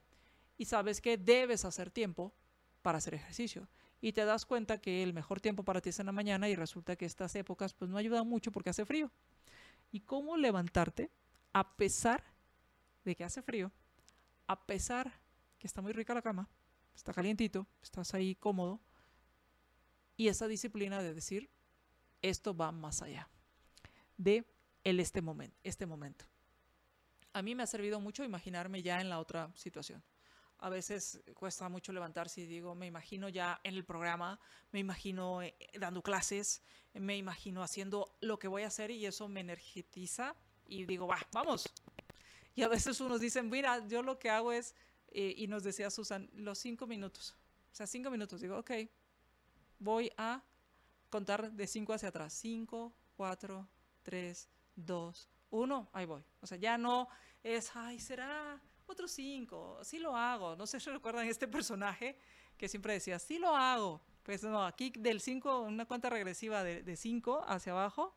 [0.56, 2.34] Y sabes que debes hacer tiempo
[2.82, 3.68] para hacer ejercicio.
[4.00, 6.54] Y te das cuenta que el mejor tiempo para ti es en la mañana y
[6.54, 9.10] resulta que estas épocas pues no ayudan mucho porque hace frío.
[9.90, 11.10] ¿Y cómo levantarte
[11.52, 12.22] a pesar
[13.04, 13.72] de que hace frío?
[14.46, 15.20] A pesar
[15.58, 16.48] que está muy rica la cama,
[16.94, 18.80] está calientito, estás ahí cómodo.
[20.16, 21.50] Y esa disciplina de decir,
[22.22, 23.28] esto va más allá
[24.16, 24.44] de
[24.84, 26.24] el este, momento este momento
[27.32, 30.02] a mí me ha servido mucho imaginarme ya en la otra situación.
[30.58, 34.40] A veces cuesta mucho levantarse y digo, me imagino ya en el programa,
[34.72, 36.62] me imagino eh, dando clases,
[36.94, 40.34] me imagino haciendo lo que voy a hacer y eso me energetiza
[40.66, 41.72] y digo, va, vamos.
[42.54, 44.74] Y a veces unos dicen, mira, yo lo que hago es,
[45.08, 47.36] eh, y nos decía Susan, los cinco minutos.
[47.70, 48.40] O sea, cinco minutos.
[48.40, 48.72] Digo, ok,
[49.78, 50.42] voy a
[51.08, 52.32] contar de cinco hacia atrás.
[52.32, 53.68] Cinco, cuatro,
[54.02, 56.22] tres, dos, uno, ahí voy.
[56.40, 57.08] O sea, ya no
[57.42, 60.56] es, ay, será otros cinco, sí lo hago.
[60.56, 62.18] No sé si recuerdan este personaje
[62.56, 64.00] que siempre decía, sí lo hago.
[64.22, 68.14] Pues no, aquí del 5, una cuenta regresiva de 5 hacia abajo,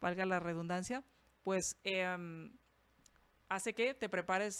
[0.00, 1.04] valga la redundancia,
[1.42, 2.56] pues em,
[3.48, 4.58] hace que te prepares,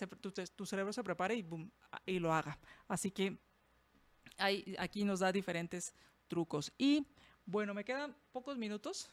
[0.54, 1.70] tu, cerebro se prepare y, boom,
[2.06, 2.58] y lo haga.
[2.88, 3.38] Así que
[4.38, 5.94] hay, aquí nos da diferentes
[6.28, 6.72] trucos.
[6.76, 7.06] Y
[7.46, 9.10] bueno, me quedan pocos minutos,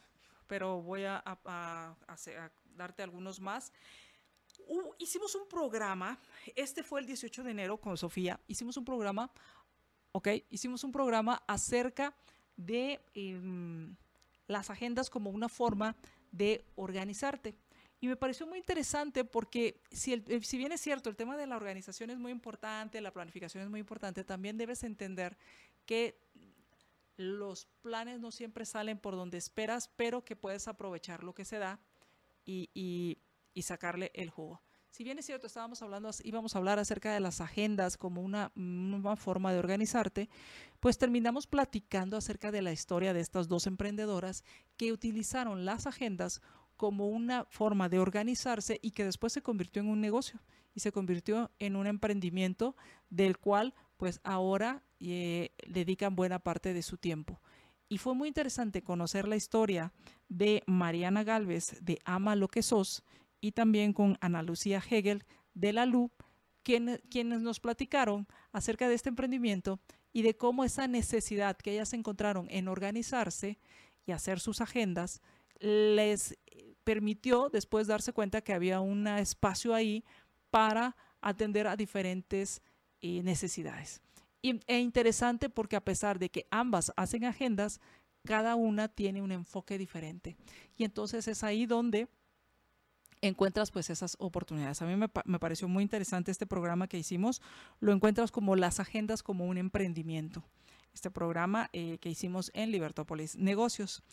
[0.47, 1.95] pero voy a, a,
[2.79, 3.71] darte algunos más.
[4.97, 6.19] hicimos un programa,
[6.55, 9.31] este fue el 18 de enero con Sofía, hicimos un programa,
[10.11, 12.15] ok, hicimos un programa acerca
[12.57, 13.95] de em,
[14.47, 15.95] las agendas como una forma
[16.31, 17.55] de organizarte.
[18.01, 21.47] Y me pareció muy interesante porque si, el, si bien es cierto, el tema de
[21.47, 25.37] la organización es muy importante, la planificación es muy importante, también debes entender
[25.85, 26.17] que
[27.17, 31.57] los planes no siempre salen por donde esperas, pero que puedes aprovechar lo que se
[31.57, 31.77] da
[32.49, 34.61] y, sacarle el jugo.
[34.89, 38.51] Si bien es cierto, estábamos hablando, íbamos a hablar acerca de las agendas como una
[38.55, 40.29] nueva forma de organizarte,
[40.79, 44.43] pues terminamos platicando acerca de la historia de estas dos emprendedoras
[44.77, 46.41] que utilizaron las agendas
[46.77, 50.39] como una forma de organizarse y que después se convirtió en un negocio
[50.73, 52.75] y se convirtió en un emprendimiento
[53.09, 57.41] del cual pues ahora eh, dedican buena parte de su tiempo.
[57.89, 59.91] Y fue muy interesante conocer la historia
[60.29, 63.03] de Mariana Galvez de Ama lo que sos
[63.41, 65.23] y también con Ana Lucía Hegel
[65.55, 66.11] de la LU,
[66.63, 69.79] quienes nos platicaron acerca de este emprendimiento
[70.13, 73.57] y de cómo esa necesidad que ellas encontraron en organizarse
[74.05, 75.21] y hacer sus agendas
[75.59, 76.37] les
[76.83, 80.03] permitió después darse cuenta que había un espacio ahí
[80.49, 82.61] para atender a diferentes
[83.01, 84.01] eh, necesidades.
[84.41, 87.81] E interesante porque a pesar de que ambas hacen agendas,
[88.25, 90.37] cada una tiene un enfoque diferente.
[90.77, 92.07] Y entonces es ahí donde
[93.21, 94.81] encuentras pues esas oportunidades.
[94.81, 97.41] A mí me, me pareció muy interesante este programa que hicimos.
[97.79, 100.43] Lo encuentras como las agendas como un emprendimiento.
[100.93, 104.03] Este programa eh, que hicimos en Libertópolis Negocios.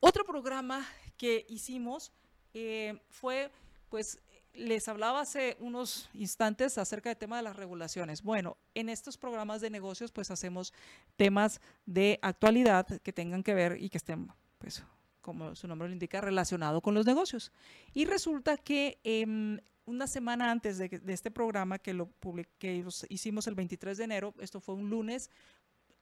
[0.00, 2.12] Otro programa que hicimos
[2.54, 3.50] eh, fue
[3.88, 4.18] pues
[4.56, 8.22] les hablaba hace unos instantes acerca del tema de las regulaciones.
[8.22, 10.72] Bueno, en estos programas de negocios pues hacemos
[11.16, 14.28] temas de actualidad que tengan que ver y que estén,
[14.58, 14.84] pues
[15.20, 17.52] como su nombre lo indica, relacionado con los negocios.
[17.92, 22.10] Y resulta que em, una semana antes de, este programa que lo
[22.58, 25.30] que hicimos el 23 de enero, esto fue un lunes,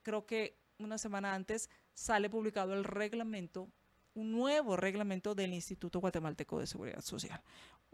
[0.03, 3.69] creo que una semana antes sale publicado el reglamento
[4.15, 7.41] un nuevo reglamento del Instituto Guatemalteco de Seguridad Social.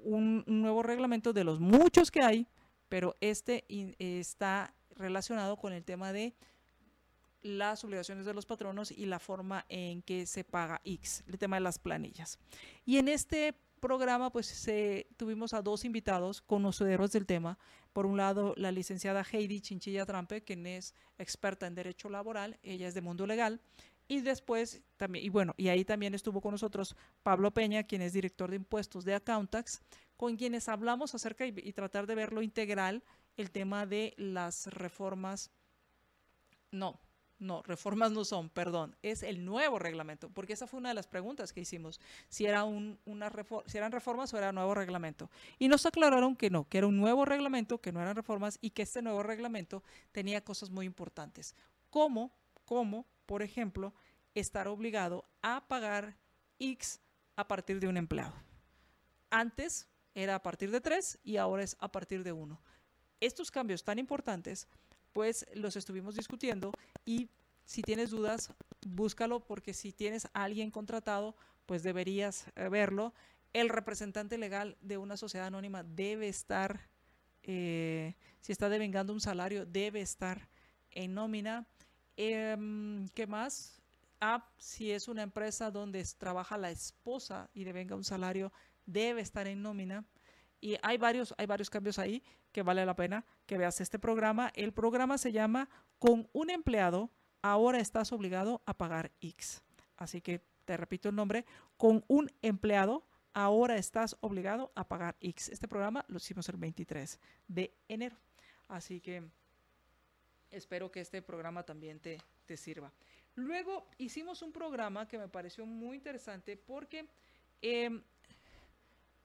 [0.02, 2.46] Un, nuevo reglamento de los muchos que hay,
[2.88, 3.64] pero este
[3.98, 6.34] está relacionado con el tema de
[7.42, 11.56] las obligaciones de los patronos y la forma en que se paga X, el tema
[11.56, 12.38] de las planillas.
[12.84, 14.68] Y en este programa, pues
[15.16, 17.58] tuvimos a dos invitados conocedores del tema.
[17.92, 22.86] Por un lado, la licenciada Heidi Chinchilla Trampe, quien es experta en derecho laboral, ella
[22.86, 23.60] es de mundo legal.
[24.10, 28.12] Y después también, y bueno, y ahí también estuvo con nosotros Pablo Peña, quien es
[28.12, 29.80] director de impuestos de Accountax,
[30.16, 33.04] con quienes hablamos acerca y, tratar de verlo integral
[33.36, 35.52] el tema de las reformas.
[36.72, 36.98] No,
[37.38, 41.06] no, reformas no son, perdón, es el nuevo reglamento, porque esa fue una de las
[41.06, 43.30] preguntas que hicimos, si, era un, una
[43.66, 45.30] si eran reformas o era nuevo reglamento.
[45.56, 48.70] Y nos aclararon que no, que era un nuevo reglamento, que no eran reformas y
[48.70, 51.54] que este nuevo reglamento tenía cosas muy importantes,
[51.90, 52.32] como,
[52.64, 53.94] como, por ejemplo,
[54.34, 56.16] estar obligado a pagar
[56.58, 57.00] X
[57.36, 58.34] a partir de un empleado.
[59.30, 62.60] Antes era a partir de 3 y ahora es a partir de 1.
[63.20, 64.66] Estos cambios tan importantes
[65.12, 66.72] pues los estuvimos discutiendo
[67.04, 67.30] y
[67.64, 68.52] si tienes dudas,
[68.84, 73.14] búscalo porque si tienes a alguien contratado, pues deberías eh, verlo.
[73.52, 76.88] El representante legal de una sociedad anónima debe estar,
[77.44, 80.48] eh, si está devengando un salario, debe estar
[80.90, 81.68] en nómina.
[82.22, 83.80] Em, ¿Qué más?
[84.20, 88.52] Ah, si es una empresa donde trabaja la esposa y devenga un salario,
[88.84, 90.04] debe estar en nómina.
[90.60, 94.52] Y hay varios, hay varios cambios ahí que vale la pena que veas este programa.
[94.54, 97.10] El programa se llama Con un empleado,
[97.40, 99.62] ahora estás obligado a pagar X.
[99.96, 101.46] Así que te repito el nombre,
[101.78, 105.48] con un empleado, ahora estás obligado a pagar X.
[105.48, 107.18] Este programa lo hicimos el 23
[107.48, 108.18] de enero.
[108.68, 109.30] Así que
[110.50, 112.92] espero que este programa también te, te sirva.
[113.36, 117.06] Luego hicimos un programa que me pareció muy interesante porque
[117.62, 118.00] eh,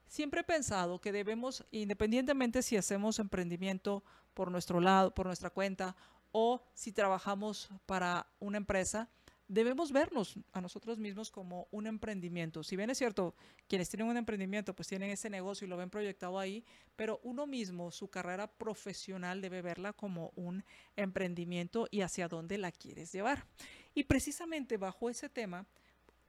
[0.08, 4.04] Siempre he pensado que debemos, independientemente si hacemos emprendimiento
[4.34, 5.96] por nuestro lado, por nuestra cuenta,
[6.32, 9.10] o si trabajamos para una empresa,
[9.48, 12.64] debemos vernos a nosotros mismos como un emprendimiento.
[12.64, 13.36] Si bien es cierto,
[13.68, 16.64] quienes tienen un emprendimiento pues tienen ese negocio y lo ven proyectado ahí,
[16.96, 20.64] pero uno mismo, su carrera profesional debe verla como un
[20.96, 23.46] emprendimiento y hacia dónde la quieres llevar.
[23.94, 25.66] Y precisamente bajo ese tema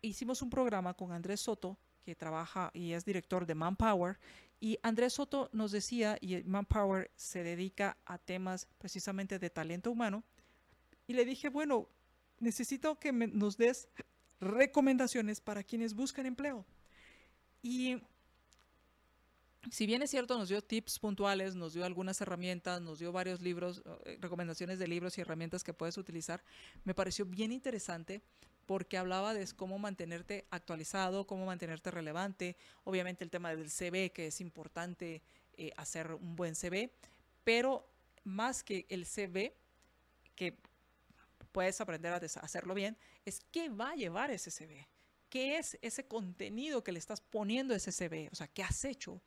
[0.02, 4.18] hicimos un programa con Andrés Soto que trabaja y es director de Manpower.
[4.60, 10.22] Y Andrés Soto nos decía, y Manpower se dedica a temas precisamente de talento humano.
[11.08, 11.88] Y le dije, bueno,
[12.38, 13.88] necesito que nos des
[14.40, 16.64] recomendaciones para quienes buscan empleo.
[17.62, 18.00] Y
[19.70, 23.40] si bien es cierto, nos dio tips puntuales, nos dio algunas herramientas, nos dio varios
[23.40, 26.42] libros, eh, recomendaciones de libros y herramientas que puedes utilizar,
[26.84, 28.22] me pareció bien interesante
[28.66, 34.28] porque hablaba de cómo mantenerte actualizado, cómo mantenerte relevante, obviamente el tema del CV, que
[34.28, 35.22] es importante
[35.56, 36.92] eh, hacer un buen CV,
[37.44, 37.88] pero
[38.24, 39.54] más que el CV,
[40.34, 40.58] que
[41.56, 44.86] puedes aprender a hacerlo bien, es qué va a llevar ese CV,
[45.30, 48.84] qué es ese contenido que le estás poniendo a ese CV, o sea, qué has
[48.84, 49.22] hecho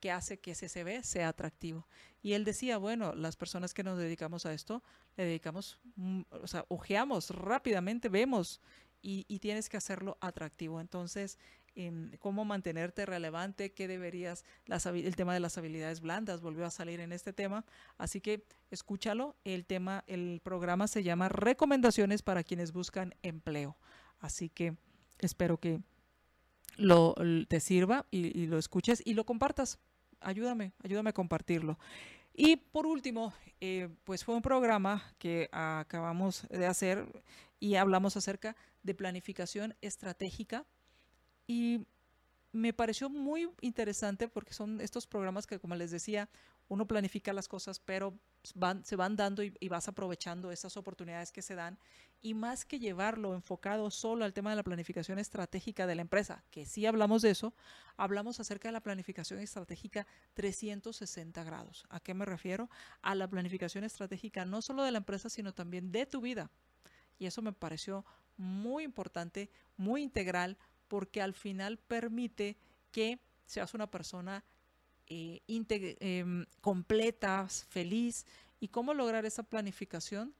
[0.00, 1.86] que hace que ese CV sea atractivo.
[2.22, 4.82] Y él decía, bueno, las personas que nos dedicamos a esto,
[5.18, 8.62] le dedicamos, mm, o sea, ojeamos rápidamente, vemos
[9.02, 10.80] y, tienes que hacerlo atractivo.
[10.80, 11.38] Entonces,
[11.74, 17.00] em, cómo mantenerte relevante, qué deberías, el tema de las habilidades blandas volvió a salir
[17.00, 17.64] en este tema,
[17.98, 23.76] así que escúchalo, el tema, el programa se llama Recomendaciones para quienes buscan empleo,
[24.20, 24.76] así que
[25.18, 25.80] espero que
[26.76, 27.14] lo
[27.48, 29.78] te sirva y lo escuches y lo compartas.
[30.20, 31.78] Ayúdame, ayúdame a compartirlo.
[32.36, 37.06] Y por último, eh, pues fue un programa que acabamos de hacer
[37.60, 40.66] y hablamos acerca de planificación estratégica
[41.46, 41.86] y
[42.52, 46.28] me pareció muy interesante porque son estos programas que, como les decía,
[46.68, 48.14] uno planifica las cosas, pero
[48.54, 51.78] van, se van dando y, vas aprovechando esas oportunidades que se dan.
[52.22, 56.42] Y más que llevarlo enfocado solo al tema de la planificación estratégica de la empresa,
[56.50, 57.52] que sí hablamos de eso,
[57.96, 61.84] hablamos acerca de la planificación estratégica 360 grados.
[61.90, 62.70] ¿A qué me refiero?
[63.02, 66.50] A la planificación estratégica no solo de la empresa, sino también de tu vida.
[67.18, 70.56] Y eso me pareció muy importante, muy integral,
[70.88, 72.56] porque al final permite
[72.90, 74.44] que seas una persona
[75.06, 78.26] eh, em, completa, feliz.
[78.60, 80.34] ¿Y cómo lograr esa planificación?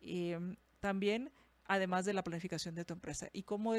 [0.00, 1.30] Em, también,
[1.64, 3.28] además de la planificación de tu empresa.
[3.32, 3.74] Y cómo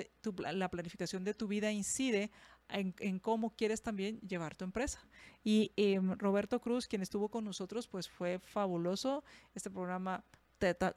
[0.54, 2.32] la planificación de tu vida incide
[2.70, 5.00] en, cómo quieres también llevar tu empresa.
[5.44, 9.24] Y em, Roberto Cruz, quien estuvo con nosotros, pues fue fabuloso.
[9.56, 10.24] Este programa,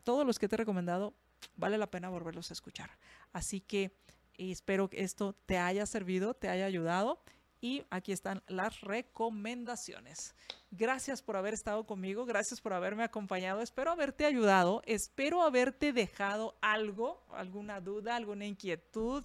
[0.05, 1.14] todos los que te he recomendado,
[1.57, 2.91] vale la pena volverlos a escuchar.
[3.33, 3.97] Así que
[4.39, 7.22] espero que esto te haya servido, te haya ayudado
[7.61, 10.35] y aquí están las recomendaciones.
[10.72, 16.59] Gracias por haber estado conmigo, gracias por haberme acompañado, espero haberte ayudado, espero haberte dejado
[16.61, 19.24] algo, alguna duda, alguna inquietud,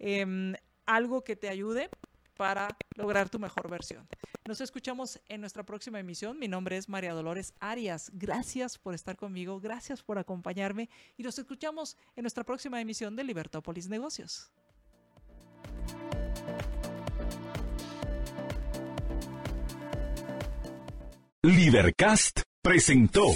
[0.00, 0.54] em,
[0.84, 1.88] algo que te ayude.
[2.36, 4.06] Para lograr tu mejor versión.
[4.46, 6.38] Nos escuchamos en nuestra próxima emisión.
[6.38, 8.10] Mi nombre es María Dolores Arias.
[8.14, 13.24] Gracias por estar conmigo, gracias por acompañarme y nos escuchamos en nuestra próxima emisión de
[13.24, 14.50] Libertópolis Negocios.
[21.42, 23.26] Libercast presentó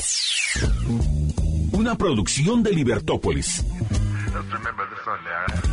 [1.73, 3.65] una producción de Libertópolis.